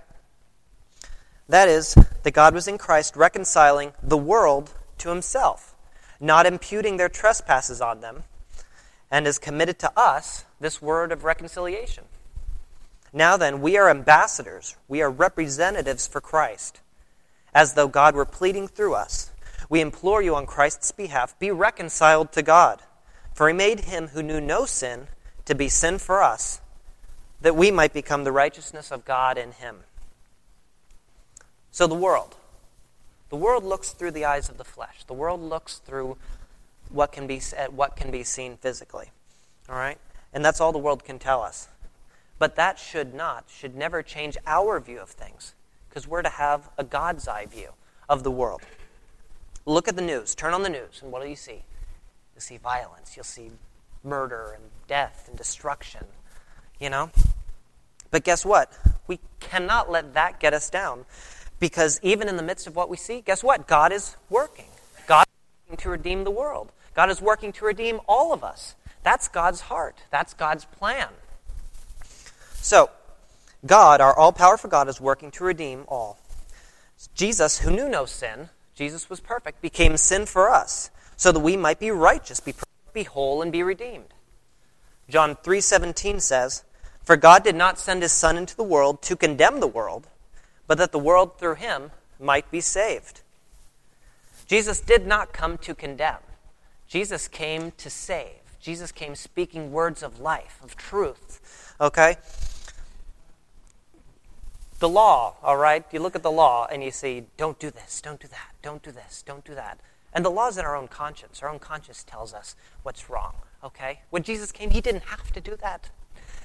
That 1.49 1.69
is, 1.69 1.95
that 2.23 2.33
God 2.33 2.55
was 2.55 2.69
in 2.69 2.79
Christ 2.79 3.17
reconciling 3.17 3.93
the 4.03 4.19
world 4.19 4.75
to 4.99 5.09
Himself, 5.09 5.75
not 6.21 6.47
imputing 6.47 6.97
their 6.97 7.09
trespasses 7.09 7.81
on 7.81 8.01
them, 8.01 8.25
and 9.11 9.27
has 9.27 9.39
committed 9.39 9.79
to 9.79 9.93
us 9.99 10.45
this 10.61 10.83
word 10.83 11.11
of 11.11 11.25
reconciliation. 11.25 12.05
Now 13.13 13.37
then, 13.37 13.61
we 13.61 13.77
are 13.77 13.89
ambassadors, 13.89 14.77
we 14.87 15.01
are 15.03 15.11
representatives 15.11 16.07
for 16.07 16.21
Christ, 16.21 16.81
as 17.55 17.75
though 17.75 17.89
God 17.89 18.15
were 18.15 18.25
pleading 18.25 18.69
through 18.69 18.95
us. 18.95 19.31
We 19.69 19.81
implore 19.81 20.23
you 20.23 20.35
on 20.35 20.47
Christ's 20.47 20.93
behalf, 20.93 21.39
be 21.39 21.51
reconciled 21.51 22.33
to 22.33 22.43
God. 22.43 22.83
For 23.35 23.49
he 23.49 23.55
made 23.55 23.81
him 23.81 24.09
who 24.09 24.23
knew 24.23 24.41
no 24.41 24.67
sin 24.67 25.07
to 25.45 25.55
be 25.55 25.69
sin 25.69 25.99
for 25.99 26.23
us, 26.23 26.61
that 27.41 27.55
we 27.55 27.71
might 27.71 27.93
become 27.93 28.25
the 28.25 28.33
righteousness 28.33 28.91
of 28.91 29.05
God 29.05 29.39
in 29.39 29.53
him. 29.53 29.85
So 31.71 31.87
the 31.87 31.95
world. 31.95 32.35
The 33.31 33.37
world 33.37 33.63
looks 33.63 33.93
through 33.93 34.11
the 34.11 34.25
eyes 34.25 34.49
of 34.49 34.59
the 34.59 34.65
flesh. 34.65 35.05
The 35.07 35.15
world 35.15 35.41
looks 35.41 35.79
through 35.79 36.17
what 36.91 37.13
can 37.13 37.27
be, 37.27 37.41
what 37.71 37.95
can 37.95 38.11
be 38.11 38.25
seen 38.25 38.57
physically. 38.57 39.11
All 39.69 39.77
right? 39.77 39.99
And 40.33 40.45
that's 40.45 40.61
all 40.61 40.73
the 40.73 40.79
world 40.79 41.05
can 41.05 41.19
tell 41.19 41.43
us. 41.43 41.69
But 42.39 42.57
that 42.57 42.79
should 42.79 43.15
not, 43.15 43.47
should 43.49 43.75
never 43.75 44.03
change 44.03 44.37
our 44.47 44.79
view 44.81 45.01
of 45.01 45.09
things, 45.09 45.55
because 45.89 46.07
we're 46.07 46.23
to 46.23 46.29
have 46.29 46.71
a 46.79 46.85
God's 46.85 47.27
eye 47.27 47.47
view 47.47 47.71
of 48.09 48.23
the 48.23 48.31
world. 48.31 48.63
Look 49.67 49.89
at 49.89 49.97
the 49.97 50.03
news, 50.03 50.35
turn 50.35 50.55
on 50.55 50.63
the 50.63 50.71
news, 50.71 51.01
and 51.03 51.11
what 51.11 51.23
do 51.23 51.29
you 51.29 51.37
see? 51.37 51.65
You'll 52.35 52.41
see 52.41 52.57
violence, 52.57 53.17
you'll 53.17 53.25
see 53.25 53.51
murder 54.05 54.53
and 54.55 54.65
death 54.87 55.27
and 55.29 55.37
destruction, 55.37 56.05
you 56.81 56.89
know? 56.91 57.11
But 58.11 58.25
guess 58.25 58.45
what? 58.45 58.73
We 59.07 59.19
cannot 59.41 59.91
let 59.91 60.15
that 60.15 60.39
get 60.39 60.55
us 60.55 60.71
down, 60.71 61.05
because 61.59 61.99
even 62.03 62.29
in 62.29 62.37
the 62.37 62.43
midst 62.43 62.67
of 62.67 62.77
what 62.77 62.89
we 62.89 62.97
see, 62.97 63.21
guess 63.21 63.43
what? 63.43 63.67
God 63.67 63.93
is 63.93 64.17
working. 64.31 64.69
God 65.07 65.27
is 65.27 65.67
working 65.67 65.83
to 65.83 65.89
redeem 65.91 66.25
the 66.25 66.31
world. 66.31 66.71
God 66.95 67.11
is 67.11 67.21
working 67.21 67.53
to 67.53 67.65
redeem 67.65 68.01
all 68.09 68.33
of 68.33 68.45
us. 68.45 68.77
That's 69.03 69.29
God's 69.29 69.63
heart. 69.63 69.99
That's 70.11 70.35
God's 70.35 70.65
plan. 70.65 71.09
So, 72.61 72.91
God, 73.65 74.01
our 74.01 74.17
all 74.17 74.33
powerful 74.33 74.71
God, 74.71 74.89
is 74.89 75.01
working 75.01 75.31
to 75.33 75.45
redeem 75.45 75.85
all. 75.89 76.19
Jesus, 77.15 77.59
who 77.59 77.71
knew 77.71 77.89
no 77.89 78.05
sin, 78.05 78.51
Jesus 78.75 79.09
was 79.09 79.21
perfect, 79.21 79.61
became 79.61 79.97
sin 79.97 80.27
for 80.27 80.51
us, 80.51 80.91
so 81.17 81.33
that 81.33 81.41
we 81.41 81.57
might 81.57 81.79
be 81.79 81.91
righteous, 81.91 82.41
be 82.41 82.53
perfect, 82.53 82.93
be 82.93 83.05
whole, 83.05 83.43
and 83.43 83.51
be 83.51 83.63
redeemed. 83.63 84.15
John 85.09 85.37
3:17 85.37 86.21
says, 86.21 86.65
"For 87.03 87.17
God 87.17 87.43
did 87.43 87.57
not 87.57 87.79
send 87.79 88.03
his 88.03 88.13
son 88.13 88.37
into 88.37 88.55
the 88.55 88.63
world 88.63 89.03
to 89.03 89.17
condemn 89.17 89.61
the 89.61 89.67
world, 89.67 90.07
but 90.67 90.79
that 90.79 90.93
the 90.93 90.99
world 90.99 91.39
through 91.39 91.55
him 91.57 91.93
might 92.19 92.51
be 92.51 92.61
saved." 92.61 93.23
Jesus 94.47 94.81
did 94.81 95.07
not 95.07 95.33
come 95.33 95.59
to 95.59 95.75
condemn. 95.75 96.23
Jesus 96.87 97.29
came 97.29 97.73
to 97.73 97.91
save. 97.91 98.41
Jesus 98.61 98.93
came 98.93 99.15
speaking 99.15 99.73
words 99.73 100.03
of 100.03 100.21
life, 100.21 100.59
of 100.63 100.77
truth. 100.77 101.75
Okay? 101.81 102.17
The 104.79 104.89
law, 104.89 105.35
all 105.43 105.57
right? 105.57 105.85
You 105.93 106.01
look 106.01 106.15
at 106.15 106.23
the 106.23 106.31
law 106.31 106.67
and 106.71 106.85
you 106.85 106.91
see, 106.91 107.25
don't 107.37 107.59
do 107.59 107.71
this, 107.71 108.01
don't 108.01 108.21
do 108.21 108.29
that, 108.29 108.55
don't 108.63 108.83
do 108.83 108.93
this, 108.93 109.23
don't 109.27 109.45
do 109.45 109.55
that. 109.55 109.81
And 110.13 110.25
the 110.25 110.31
law 110.31 110.49
is 110.49 110.57
in 110.57 110.65
our 110.65 110.77
own 110.77 110.89
conscience. 110.89 111.43
Our 111.43 111.49
own 111.49 111.59
conscience 111.59 112.05
tells 112.05 112.33
us 112.33 112.55
what's 112.83 113.11
wrong, 113.11 113.35
okay? 113.65 114.01
When 114.11 114.23
Jesus 114.23 114.53
came, 114.53 114.71
he 114.71 114.81
didn't 114.81 115.05
have 115.05 115.33
to 115.33 115.41
do 115.41 115.57
that. 115.57 115.91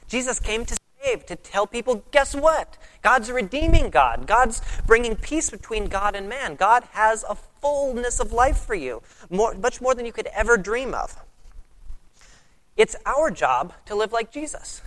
Jesus 0.07 0.39
came 0.39 0.65
to 0.65 0.77
save, 1.03 1.25
to 1.27 1.35
tell 1.35 1.67
people, 1.67 2.03
guess 2.11 2.35
what? 2.35 2.77
God's 3.01 3.31
redeeming 3.31 3.89
God. 3.89 4.25
God's 4.25 4.61
bringing 4.85 5.15
peace 5.15 5.49
between 5.49 5.85
God 5.85 6.15
and 6.15 6.27
man. 6.27 6.55
God 6.55 6.83
has 6.91 7.23
a 7.27 7.35
fullness 7.61 8.19
of 8.19 8.33
life 8.33 8.57
for 8.57 8.75
you, 8.75 9.01
more, 9.29 9.53
much 9.53 9.79
more 9.79 9.93
than 9.93 10.05
you 10.05 10.11
could 10.11 10.27
ever 10.27 10.57
dream 10.57 10.93
of. 10.93 11.23
It's 12.75 12.95
our 13.05 13.29
job 13.29 13.73
to 13.85 13.95
live 13.95 14.11
like 14.11 14.31
Jesus. 14.31 14.81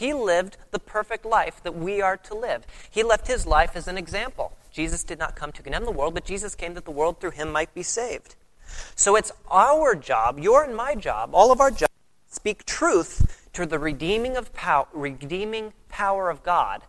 He 0.00 0.14
lived 0.14 0.56
the 0.70 0.78
perfect 0.78 1.26
life 1.26 1.62
that 1.62 1.74
we 1.74 2.00
are 2.00 2.16
to 2.16 2.34
live. 2.34 2.66
He 2.90 3.02
left 3.02 3.26
his 3.26 3.44
life 3.44 3.76
as 3.76 3.86
an 3.86 3.98
example. 3.98 4.56
Jesus 4.72 5.04
did 5.04 5.18
not 5.18 5.36
come 5.36 5.52
to 5.52 5.62
condemn 5.62 5.84
the 5.84 5.90
world, 5.90 6.14
but 6.14 6.24
Jesus 6.24 6.54
came 6.54 6.72
that 6.72 6.86
the 6.86 6.90
world 6.90 7.20
through 7.20 7.32
him 7.32 7.52
might 7.52 7.74
be 7.74 7.82
saved. 7.82 8.34
So 8.96 9.14
it's 9.14 9.30
our 9.50 9.94
job, 9.94 10.38
your 10.38 10.64
and 10.64 10.74
my 10.74 10.94
job, 10.94 11.34
all 11.34 11.52
of 11.52 11.60
our 11.60 11.70
job, 11.70 11.90
speak 12.30 12.64
truth 12.64 13.46
to 13.52 13.66
the 13.66 13.78
redeeming 13.78 14.38
of 14.38 14.54
power, 14.54 14.86
redeeming 14.94 15.74
power 15.90 16.30
of 16.30 16.42
God 16.42 16.80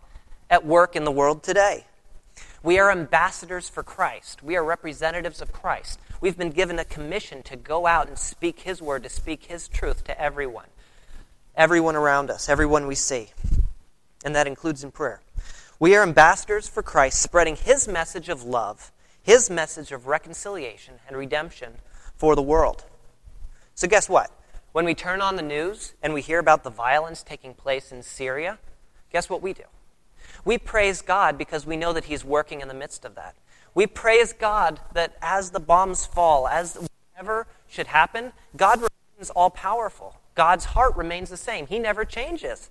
at 0.48 0.64
work 0.64 0.96
in 0.96 1.04
the 1.04 1.12
world 1.12 1.42
today. 1.42 1.84
We 2.62 2.78
are 2.78 2.90
ambassadors 2.90 3.68
for 3.68 3.82
Christ. 3.82 4.42
We 4.42 4.56
are 4.56 4.64
representatives 4.64 5.42
of 5.42 5.52
Christ. 5.52 6.00
We've 6.22 6.38
been 6.38 6.48
given 6.48 6.78
a 6.78 6.84
commission 6.86 7.42
to 7.42 7.56
go 7.56 7.86
out 7.86 8.08
and 8.08 8.18
speak 8.18 8.60
His 8.60 8.80
word, 8.80 9.02
to 9.02 9.10
speak 9.10 9.44
His 9.44 9.68
truth 9.68 10.02
to 10.04 10.18
everyone 10.18 10.68
everyone 11.56 11.96
around 11.96 12.30
us, 12.30 12.48
everyone 12.48 12.86
we 12.86 12.94
see. 12.94 13.30
And 14.24 14.34
that 14.34 14.46
includes 14.46 14.84
in 14.84 14.90
prayer. 14.90 15.20
We 15.78 15.96
are 15.96 16.02
ambassadors 16.02 16.68
for 16.68 16.82
Christ, 16.82 17.20
spreading 17.20 17.56
his 17.56 17.88
message 17.88 18.28
of 18.28 18.44
love, 18.44 18.92
his 19.22 19.50
message 19.50 19.90
of 19.90 20.06
reconciliation 20.06 20.94
and 21.08 21.16
redemption 21.16 21.74
for 22.14 22.36
the 22.36 22.42
world. 22.42 22.84
So, 23.74 23.88
guess 23.88 24.08
what? 24.08 24.30
When 24.72 24.84
we 24.84 24.94
turn 24.94 25.20
on 25.20 25.36
the 25.36 25.42
news 25.42 25.94
and 26.02 26.14
we 26.14 26.22
hear 26.22 26.38
about 26.38 26.64
the 26.64 26.70
violence 26.70 27.22
taking 27.22 27.52
place 27.52 27.92
in 27.92 28.02
Syria, 28.02 28.58
guess 29.12 29.28
what 29.28 29.42
we 29.42 29.52
do? 29.52 29.64
We 30.44 30.56
praise 30.56 31.02
God 31.02 31.36
because 31.36 31.66
we 31.66 31.76
know 31.76 31.92
that 31.92 32.04
He's 32.04 32.24
working 32.24 32.60
in 32.60 32.68
the 32.68 32.74
midst 32.74 33.04
of 33.04 33.14
that. 33.16 33.34
We 33.74 33.86
praise 33.86 34.32
God 34.32 34.80
that 34.94 35.16
as 35.20 35.50
the 35.50 35.60
bombs 35.60 36.06
fall, 36.06 36.46
as 36.46 36.78
whatever 37.12 37.46
should 37.68 37.88
happen, 37.88 38.32
God 38.56 38.76
remains 38.76 39.30
all 39.30 39.50
powerful. 39.50 40.16
God's 40.34 40.66
heart 40.66 40.96
remains 40.96 41.30
the 41.30 41.36
same. 41.36 41.66
He 41.66 41.78
never 41.78 42.04
changes. 42.04 42.70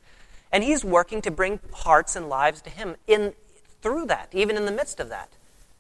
And 0.52 0.64
he's 0.64 0.84
working 0.84 1.22
to 1.22 1.32
bring 1.32 1.60
hearts 1.74 2.16
and 2.16 2.28
lives 2.28 2.62
to 2.64 2.70
him 2.70 2.96
in 3.08 3.34
through 3.82 4.06
that, 4.06 4.30
even 4.32 4.58
in 4.58 4.66
the 4.66 4.72
midst 4.72 5.00
of 5.00 5.10
that. 5.10 5.30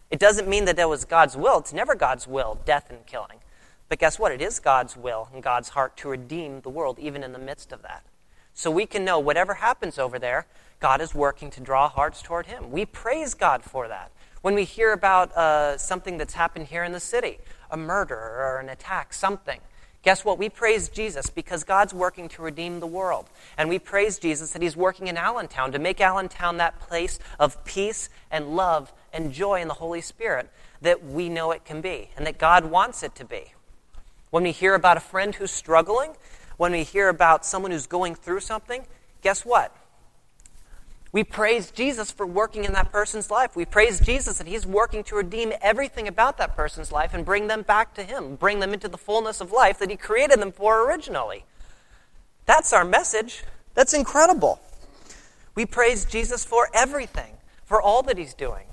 It 0.09 0.19
doesn't 0.19 0.47
mean 0.47 0.65
that 0.65 0.75
that 0.75 0.89
was 0.89 1.05
God's 1.05 1.37
will. 1.37 1.59
It's 1.59 1.73
never 1.73 1.95
God's 1.95 2.27
will, 2.27 2.59
death 2.65 2.89
and 2.89 3.05
killing. 3.05 3.37
But 3.89 3.99
guess 3.99 4.17
what? 4.17 4.31
It 4.31 4.41
is 4.41 4.59
God's 4.59 4.97
will 4.97 5.29
and 5.33 5.43
God's 5.43 5.69
heart 5.69 5.97
to 5.97 6.09
redeem 6.09 6.61
the 6.61 6.69
world, 6.69 6.97
even 6.99 7.23
in 7.23 7.33
the 7.33 7.39
midst 7.39 7.71
of 7.71 7.81
that. 7.81 8.03
So 8.53 8.69
we 8.71 8.85
can 8.85 9.05
know 9.05 9.19
whatever 9.19 9.55
happens 9.55 9.97
over 9.97 10.19
there, 10.19 10.47
God 10.79 10.99
is 10.99 11.15
working 11.15 11.49
to 11.51 11.61
draw 11.61 11.87
hearts 11.87 12.21
toward 12.21 12.47
Him. 12.47 12.71
We 12.71 12.85
praise 12.85 13.33
God 13.33 13.63
for 13.63 13.87
that. 13.87 14.11
When 14.41 14.55
we 14.55 14.63
hear 14.63 14.91
about 14.91 15.31
uh, 15.33 15.77
something 15.77 16.17
that's 16.17 16.33
happened 16.33 16.67
here 16.67 16.83
in 16.83 16.91
the 16.91 16.99
city, 16.99 17.37
a 17.69 17.77
murder 17.77 18.15
or 18.15 18.59
an 18.59 18.69
attack, 18.69 19.13
something, 19.13 19.59
guess 20.03 20.25
what? 20.25 20.37
We 20.37 20.49
praise 20.49 20.89
Jesus 20.89 21.29
because 21.29 21.63
God's 21.63 21.93
working 21.93 22.29
to 22.29 22.41
redeem 22.41 22.79
the 22.79 22.87
world. 22.87 23.27
And 23.57 23.69
we 23.69 23.79
praise 23.79 24.17
Jesus 24.17 24.51
that 24.51 24.61
He's 24.61 24.75
working 24.75 25.07
in 25.07 25.17
Allentown 25.17 25.71
to 25.71 25.79
make 25.79 26.01
Allentown 26.01 26.57
that 26.57 26.79
place 26.79 27.19
of 27.39 27.63
peace 27.65 28.09
and 28.29 28.55
love 28.55 28.91
and 29.13 29.31
joy 29.31 29.61
in 29.61 29.67
the 29.67 29.75
Holy 29.75 30.01
Spirit 30.01 30.49
that 30.81 31.05
we 31.05 31.29
know 31.29 31.51
it 31.51 31.65
can 31.65 31.81
be 31.81 32.09
and 32.17 32.25
that 32.25 32.37
God 32.37 32.65
wants 32.65 33.03
it 33.03 33.15
to 33.15 33.25
be. 33.25 33.53
When 34.29 34.43
we 34.43 34.51
hear 34.51 34.75
about 34.75 34.97
a 34.97 35.01
friend 35.01 35.35
who's 35.35 35.51
struggling, 35.51 36.13
when 36.57 36.71
we 36.71 36.83
hear 36.83 37.09
about 37.09 37.45
someone 37.45 37.71
who's 37.71 37.87
going 37.87 38.15
through 38.15 38.39
something, 38.39 38.85
guess 39.21 39.45
what? 39.45 39.75
We 41.13 41.25
praise 41.25 41.71
Jesus 41.71 42.09
for 42.09 42.25
working 42.25 42.63
in 42.63 42.71
that 42.73 42.91
person's 42.91 43.29
life. 43.29 43.55
We 43.55 43.65
praise 43.65 43.99
Jesus 43.99 44.37
that 44.37 44.47
He's 44.47 44.65
working 44.65 45.03
to 45.05 45.15
redeem 45.15 45.51
everything 45.61 46.07
about 46.07 46.37
that 46.37 46.55
person's 46.55 46.91
life 46.91 47.13
and 47.13 47.25
bring 47.25 47.47
them 47.47 47.63
back 47.63 47.93
to 47.95 48.03
Him, 48.03 48.35
bring 48.35 48.59
them 48.59 48.73
into 48.73 48.87
the 48.87 48.97
fullness 48.97 49.41
of 49.41 49.51
life 49.51 49.79
that 49.79 49.89
He 49.89 49.97
created 49.97 50.39
them 50.39 50.53
for 50.53 50.87
originally. 50.87 51.43
That's 52.45 52.71
our 52.71 52.85
message. 52.85 53.43
That's 53.73 53.93
incredible. 53.93 54.61
We 55.53 55.65
praise 55.65 56.05
Jesus 56.05 56.45
for 56.45 56.69
everything, 56.73 57.33
for 57.65 57.81
all 57.81 58.03
that 58.03 58.17
He's 58.17 58.33
doing. 58.33 58.67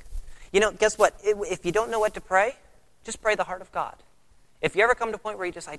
You 0.53 0.61
know, 0.61 0.71
guess 0.71 0.97
what? 0.97 1.15
If 1.25 1.67
you 1.67 1.73
don't 1.73 1.91
know 1.91 2.01
what 2.01 2.15
to 2.15 2.21
pray, 2.21 2.55
just 3.05 3.21
pray 3.21 3.35
the 3.35 3.45
heart 3.45 3.63
of 3.63 3.73
God. 3.73 3.97
If 4.63 4.77
you 4.77 4.83
ever 4.83 4.95
come 4.95 5.11
to 5.11 5.17
a 5.17 5.19
point 5.19 5.39
where 5.39 5.47
you 5.47 5.53
just, 5.53 5.69
I, 5.69 5.77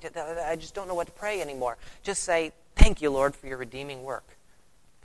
just 0.56 0.74
don't 0.74 0.88
know 0.88 0.94
what 0.94 1.06
to 1.06 1.12
pray 1.12 1.40
anymore, 1.40 1.78
just 2.02 2.22
say, 2.22 2.52
Thank 2.76 3.02
you, 3.02 3.10
Lord, 3.10 3.34
for 3.34 3.46
your 3.46 3.58
redeeming 3.58 4.04
work. 4.04 4.24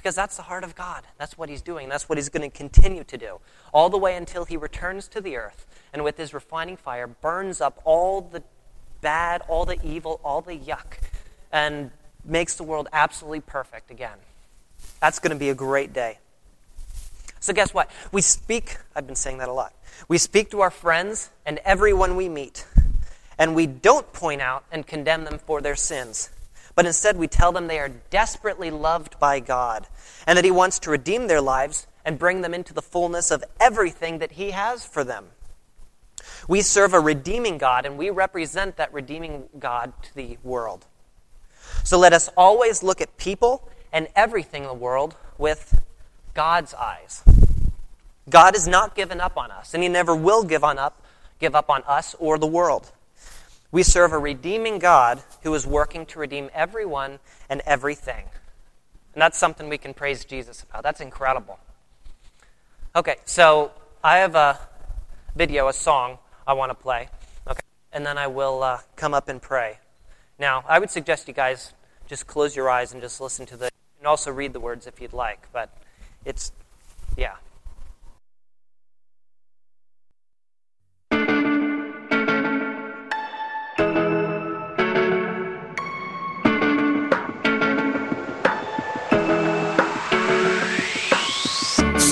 Because 0.06 0.14
that's 0.14 0.38
the 0.38 0.44
heart 0.44 0.64
of 0.64 0.76
God. 0.76 1.02
That's 1.18 1.36
what 1.36 1.50
He's 1.50 1.64
doing. 1.64 1.90
That's 1.90 2.08
what 2.08 2.20
He's 2.20 2.30
going 2.30 2.48
to 2.48 2.56
continue 2.56 3.04
to 3.06 3.18
do. 3.18 3.40
All 3.74 3.90
the 3.90 3.98
way 3.98 4.16
until 4.16 4.46
He 4.46 4.56
returns 4.56 5.08
to 5.08 5.20
the 5.20 5.36
earth 5.36 5.66
and 5.92 6.04
with 6.04 6.18
His 6.18 6.32
refining 6.32 6.78
fire 6.78 7.08
burns 7.08 7.60
up 7.60 7.82
all 7.86 8.22
the 8.22 8.44
bad, 9.02 9.42
all 9.48 9.66
the 9.66 9.84
evil, 9.84 10.22
all 10.24 10.42
the 10.42 10.56
yuck, 10.56 11.00
and 11.52 11.90
makes 12.24 12.54
the 12.54 12.62
world 12.62 12.88
absolutely 12.94 13.40
perfect 13.40 13.90
again. 13.90 14.20
That's 15.02 15.18
going 15.18 15.32
to 15.32 15.40
be 15.40 15.50
a 15.50 15.56
great 15.56 15.92
day. 15.92 16.20
So, 17.40 17.52
guess 17.52 17.74
what? 17.74 17.90
We 18.12 18.22
speak, 18.22 18.78
I've 18.96 19.08
been 19.08 19.16
saying 19.16 19.40
that 19.40 19.50
a 19.50 19.54
lot. 19.54 19.74
We 20.08 20.20
speak 20.20 20.52
to 20.52 20.62
our 20.62 20.70
friends 20.70 21.32
and 21.48 21.60
everyone 21.66 22.16
we 22.16 22.30
meet, 22.30 22.68
and 23.40 23.56
we 23.56 23.66
don't 23.66 24.14
point 24.14 24.44
out 24.44 24.66
and 24.72 24.86
condemn 24.86 25.24
them 25.24 25.40
for 25.40 25.62
their 25.62 25.76
sins. 25.76 26.30
But 26.76 26.86
instead, 26.86 27.18
we 27.18 27.28
tell 27.28 27.52
them 27.52 27.68
they 27.68 27.80
are 27.80 27.90
desperately 27.90 28.70
loved 28.70 29.18
by 29.18 29.40
God 29.40 29.88
and 30.28 30.38
that 30.38 30.46
He 30.46 30.52
wants 30.52 30.78
to 30.80 30.90
redeem 30.92 31.28
their 31.28 31.42
lives 31.42 31.88
and 32.04 32.20
bring 32.20 32.42
them 32.42 32.54
into 32.54 32.74
the 32.74 32.82
fullness 32.82 33.32
of 33.32 33.44
everything 33.60 34.20
that 34.20 34.34
He 34.34 34.52
has 34.52 34.86
for 34.86 35.04
them. 35.04 35.28
We 36.48 36.62
serve 36.62 36.94
a 36.94 37.00
redeeming 37.00 37.58
God, 37.58 37.86
and 37.86 37.98
we 37.98 38.10
represent 38.10 38.78
that 38.78 38.94
redeeming 38.94 39.46
God 39.58 39.94
to 40.04 40.16
the 40.16 40.38
world. 40.44 40.86
So 41.84 41.98
let 41.98 42.14
us 42.14 42.30
always 42.38 42.84
look 42.84 43.02
at 43.02 43.18
people 43.18 43.68
and 43.92 44.08
everything 44.16 44.64
in 44.64 44.68
the 44.68 44.74
world 44.74 45.16
with 45.38 45.82
God's 46.34 46.74
eyes. 46.74 47.24
God 48.30 48.54
has 48.54 48.68
not 48.68 48.96
given 48.96 49.22
up 49.22 49.38
on 49.38 49.52
us, 49.52 49.74
and 49.74 49.82
He 49.82 49.90
never 49.90 50.16
will 50.16 50.44
give 50.44 50.64
on 50.64 50.78
up, 50.78 51.02
give 51.40 51.56
up 51.56 51.70
on 51.70 51.84
us 51.84 52.16
or 52.20 52.38
the 52.38 52.48
world. 52.48 52.92
We 53.72 53.84
serve 53.84 54.14
a 54.14 54.18
redeeming 54.18 54.80
God 54.80 55.22
who 55.44 55.54
is 55.54 55.68
working 55.68 56.06
to 56.08 56.20
redeem 56.20 56.50
everyone 56.54 57.20
and 57.50 57.62
everything. 57.66 58.26
And 59.14 59.22
that's 59.22 59.38
something 59.38 59.70
we 59.70 59.78
can 59.78 59.94
praise 59.94 60.26
Jesus 60.26 60.64
about. 60.64 60.84
That's 60.84 61.02
incredible. 61.02 61.60
Okay, 62.96 63.16
so 63.26 63.72
I 64.04 64.18
have 64.18 64.36
a 64.36 64.60
video, 65.36 65.68
a 65.68 65.74
song 65.74 66.18
I 66.48 66.54
want 66.54 66.70
to 66.70 66.76
play. 66.76 67.10
Okay, 67.48 67.62
and 67.92 68.06
then 68.06 68.18
I 68.18 68.28
will 68.28 68.64
uh, 68.64 68.80
come 68.96 69.14
up 69.14 69.28
and 69.30 69.42
pray. 69.42 69.80
Now, 70.38 70.64
I 70.68 70.80
would 70.80 70.90
suggest 70.90 71.28
you 71.28 71.34
guys 71.34 71.74
just 72.08 72.28
close 72.28 72.56
your 72.56 72.70
eyes 72.70 72.94
and 72.94 73.02
just 73.02 73.20
listen 73.20 73.46
to 73.48 73.58
the, 73.58 73.70
and 74.00 74.08
also 74.08 74.32
read 74.32 74.54
the 74.54 74.60
words 74.60 74.88
if 74.88 75.02
you'd 75.02 75.14
like. 75.14 75.48
But 75.52 75.70
it's, 76.24 76.52
yeah. 77.18 77.36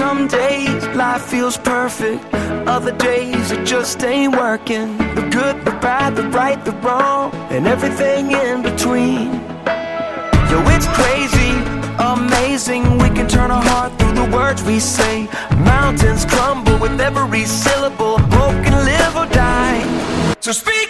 Some 0.04 0.28
days 0.28 0.86
life 1.04 1.22
feels 1.22 1.58
perfect, 1.58 2.22
other 2.68 2.92
days 2.92 3.52
it 3.52 3.66
just 3.66 4.04
ain't 4.04 4.36
working. 4.36 4.98
The 5.16 5.26
good, 5.32 5.56
the 5.64 5.76
bad, 5.86 6.18
the 6.18 6.28
right, 6.28 6.60
the 6.66 6.74
wrong, 6.84 7.34
and 7.54 7.66
everything 7.66 8.32
in 8.32 8.62
between. 8.62 9.32
Yo, 10.50 10.58
it's 10.76 10.90
crazy, 11.00 11.54
amazing. 12.14 12.84
We 12.98 13.10
can 13.18 13.30
turn 13.30 13.50
our 13.50 13.64
heart 13.64 13.98
through 13.98 14.16
the 14.24 14.30
words 14.36 14.62
we 14.64 14.82
say. 14.82 15.30
Mountains 15.74 16.26
crumble 16.26 16.78
with 16.80 17.00
every 17.00 17.46
syllable. 17.46 18.18
Can 18.66 18.76
live 18.92 19.16
or 19.16 19.28
die. 19.34 19.82
So 20.42 20.52
speak 20.52 20.90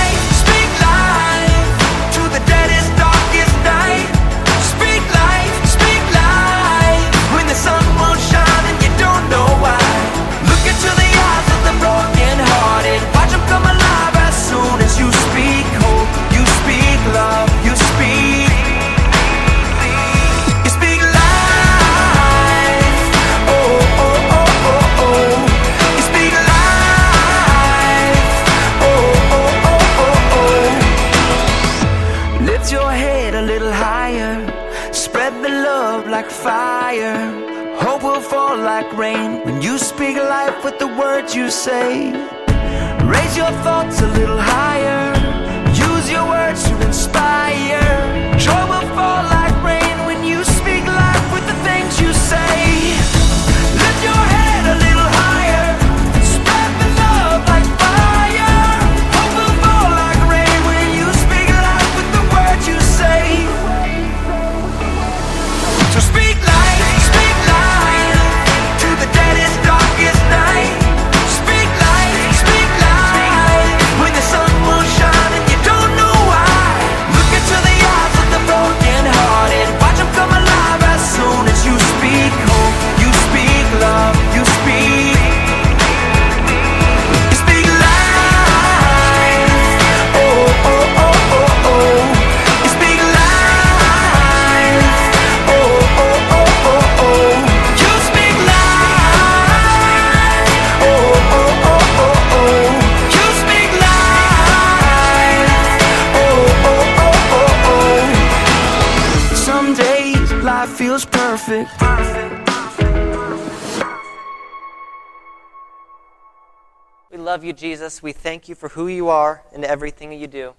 love 117.31 117.45
you, 117.45 117.53
Jesus. 117.53 118.03
We 118.03 118.11
thank 118.11 118.49
you 118.49 118.55
for 118.55 118.67
who 118.67 118.89
you 118.89 119.07
are 119.07 119.41
and 119.53 119.63
everything 119.63 120.11
you 120.11 120.27
do. 120.27 120.53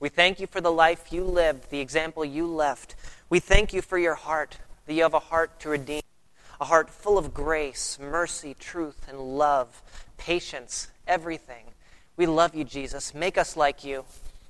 We 0.00 0.08
thank 0.08 0.40
you 0.40 0.48
for 0.48 0.60
the 0.60 0.72
life 0.72 1.12
you 1.12 1.22
lived, 1.22 1.70
the 1.70 1.78
example 1.78 2.24
you 2.24 2.48
left. 2.48 2.96
We 3.30 3.38
thank 3.38 3.72
you 3.72 3.80
for 3.80 3.96
your 3.96 4.16
heart, 4.16 4.58
that 4.86 4.94
you 4.94 5.04
have 5.04 5.14
a 5.14 5.20
heart 5.20 5.60
to 5.60 5.68
redeem, 5.68 6.02
a 6.60 6.64
heart 6.64 6.90
full 6.90 7.16
of 7.16 7.32
grace, 7.32 7.96
mercy, 8.02 8.56
truth, 8.58 9.06
and 9.08 9.38
love, 9.38 9.80
patience, 10.16 10.88
everything. 11.06 11.62
We 12.16 12.26
love 12.26 12.56
you, 12.56 12.64
Jesus. 12.64 13.14
Make 13.14 13.38
us 13.38 13.56
like 13.56 13.84
you. 13.84 14.04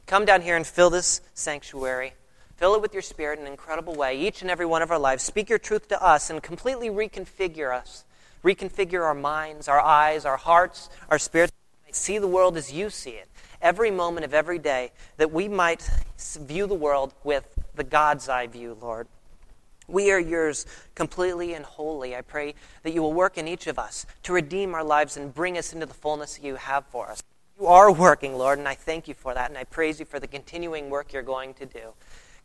Come 0.07 0.25
down 0.25 0.41
here 0.41 0.57
and 0.57 0.67
fill 0.67 0.89
this 0.89 1.21
sanctuary. 1.35 2.15
Fill 2.57 2.75
it 2.75 2.81
with 2.81 2.95
your 2.95 3.03
spirit 3.03 3.39
in 3.39 3.45
an 3.45 3.53
incredible 3.53 3.95
way, 3.95 4.19
each 4.19 4.41
and 4.41 4.51
every 4.51 4.65
one 4.65 4.81
of 4.81 4.91
our 4.91 4.99
lives. 4.99 5.23
Speak 5.23 5.51
your 5.51 5.59
truth 5.59 5.89
to 5.89 6.03
us 6.03 6.31
and 6.31 6.43
completely 6.43 6.89
reconfigure 6.89 7.71
us. 7.71 8.07
Reconfigure 8.43 9.05
our 9.05 9.15
minds, 9.15 9.69
our 9.69 9.81
eyes, 9.81 10.25
our 10.25 10.39
hearts, 10.39 10.89
our 11.11 11.19
spirits. 11.19 11.53
See 11.97 12.19
the 12.19 12.29
world 12.29 12.59
as 12.59 12.71
you 12.71 12.91
see 12.91 13.13
it 13.13 13.27
every 13.63 13.91
moment 13.91 14.27
of 14.27 14.35
every 14.35 14.59
day, 14.59 14.93
that 15.17 15.33
we 15.33 15.49
might 15.49 15.91
view 16.19 16.67
the 16.67 16.75
world 16.75 17.15
with 17.25 17.49
the 17.75 17.83
God's 17.83 18.29
eye 18.29 18.47
view, 18.47 18.77
Lord. 18.81 19.09
We 19.89 20.13
are 20.13 20.21
yours 20.21 20.67
completely 20.95 21.55
and 21.55 21.65
wholly. 21.65 22.15
I 22.15 22.21
pray 22.21 22.55
that 22.83 22.93
you 22.93 23.03
will 23.03 23.15
work 23.15 23.39
in 23.39 23.49
each 23.49 23.67
of 23.67 23.79
us 23.79 24.05
to 24.25 24.35
redeem 24.35 24.75
our 24.75 24.85
lives 24.85 25.17
and 25.17 25.35
bring 25.35 25.57
us 25.57 25.73
into 25.73 25.87
the 25.87 25.95
fullness 25.95 26.39
you 26.41 26.57
have 26.57 26.85
for 26.87 27.11
us. 27.11 27.23
You 27.59 27.67
are 27.67 27.91
working, 27.91 28.37
Lord, 28.37 28.59
and 28.59 28.69
I 28.69 28.75
thank 28.75 29.09
you 29.09 29.15
for 29.15 29.33
that, 29.33 29.49
and 29.49 29.57
I 29.59 29.65
praise 29.65 29.99
you 29.99 30.05
for 30.05 30.21
the 30.21 30.29
continuing 30.29 30.91
work 30.91 31.15
you're 31.15 31.23
going 31.23 31.55
to 31.55 31.67
do 31.67 31.95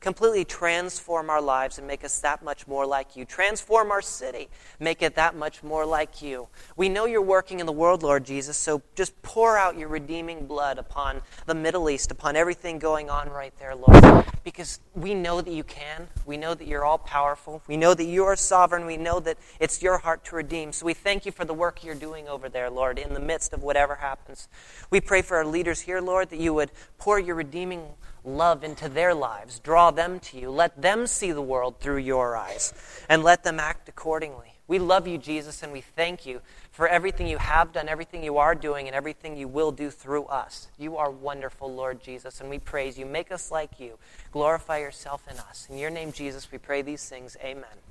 completely 0.02 0.44
transform 0.44 1.30
our 1.30 1.42
lives 1.42 1.78
and 1.78 1.88
make 1.88 2.04
us 2.04 2.20
that 2.20 2.44
much 2.44 2.68
more 2.68 2.86
like 2.86 3.16
you. 3.16 3.24
Transform 3.24 3.92
our 3.92 4.02
city, 4.02 4.50
make 4.80 5.02
it 5.04 5.16
that 5.16 5.36
much 5.36 5.64
more 5.64 5.86
like 5.86 6.22
you. 6.22 6.48
We 6.76 6.90
know 6.90 7.06
you're 7.06 7.22
working 7.22 7.60
in 7.60 7.68
the 7.68 7.72
world, 7.72 8.02
Lord 8.02 8.26
Jesus, 8.26 8.58
so 8.58 8.82
just 8.96 9.20
pour 9.22 9.58
out 9.58 9.78
your 9.78 9.88
redeeming 9.88 10.48
blood 10.48 10.80
upon 10.80 11.22
the 11.46 11.54
Middle 11.54 11.90
East, 11.90 12.10
upon 12.10 12.36
everything 12.36 12.80
going 12.80 13.12
on 13.12 13.30
right 13.30 13.54
there, 13.60 13.76
Lord, 13.76 14.26
because 14.44 14.80
we 14.96 15.14
know 15.14 15.40
that 15.40 15.54
you 15.54 15.64
can. 15.64 16.08
We 16.26 16.36
know 16.36 16.56
that 16.56 16.68
you're 16.68 16.84
all 16.84 16.98
powerful. 16.98 17.62
We 17.68 17.78
know 17.78 17.94
that 17.94 18.06
you 18.06 18.26
are 18.26 18.36
sovereign. 18.36 18.88
We 18.88 18.98
know 18.98 19.20
that 19.20 19.38
it's 19.60 19.84
your 19.84 20.00
heart 20.00 20.26
to 20.26 20.36
redeem. 20.36 20.74
So 20.74 20.88
we 20.88 20.96
thank 20.96 21.28
you 21.28 21.32
for 21.32 21.46
the 21.46 21.54
work 21.54 21.84
you're 21.84 21.94
doing 21.94 22.28
over 22.28 22.50
there, 22.50 22.72
Lord, 22.72 22.98
in 22.98 23.14
the 23.14 23.20
midst 23.20 23.54
of 23.54 23.62
whatever 23.62 23.96
happens. 23.96 24.48
We 24.90 25.00
pray 25.00 25.22
for 25.22 25.38
our 25.38 25.46
leaders 25.46 25.82
here, 25.82 26.02
Lord, 26.02 26.32
that 26.32 26.40
you 26.40 26.56
would 26.56 26.72
pour 26.98 27.20
your 27.20 27.36
redeeming 27.36 27.84
love 28.24 28.64
into 28.64 28.90
their 28.90 29.14
lives. 29.14 29.60
Draw 29.60 29.92
them 29.92 30.20
to 30.20 30.40
you. 30.40 30.50
Let 30.52 30.82
them 30.82 31.08
see 31.08 31.32
the 31.32 31.42
world 31.42 31.80
through 31.80 31.98
your 31.98 32.36
eyes 32.36 32.74
and 33.10 33.24
let 33.24 33.44
them 33.44 33.60
act 33.60 33.90
accordingly. 33.90 34.54
We 34.68 34.80
love 34.80 35.06
you, 35.06 35.18
Jesus, 35.18 35.64
and 35.64 35.74
we 35.74 35.82
thank 35.82 36.26
you 36.26 36.40
for 36.72 36.88
everything 36.88 37.28
you 37.28 37.40
have 37.40 37.74
done, 37.74 37.90
everything 37.90 38.24
you 38.24 38.38
are 38.38 38.56
doing, 38.56 38.88
and 38.88 38.96
everything 38.96 39.36
you 39.36 39.50
will 39.50 39.72
do 39.74 39.90
through 39.90 40.26
us. 40.26 40.70
You 40.78 40.96
are 40.96 41.12
wonderful, 41.12 41.74
Lord 41.74 42.02
Jesus, 42.02 42.40
and 42.40 42.50
we 42.50 42.58
praise 42.58 42.98
you. 42.98 43.06
Make 43.06 43.34
us 43.34 43.52
like 43.52 43.80
you. 43.82 43.98
Glorify 44.32 44.78
yourself 44.78 45.28
in 45.30 45.38
us. 45.40 45.68
In 45.70 45.78
your 45.78 45.90
name, 45.90 46.14
Jesus, 46.14 46.50
we 46.52 46.58
pray 46.58 46.82
these 46.82 47.10
things. 47.10 47.36
Amen. 47.44 47.91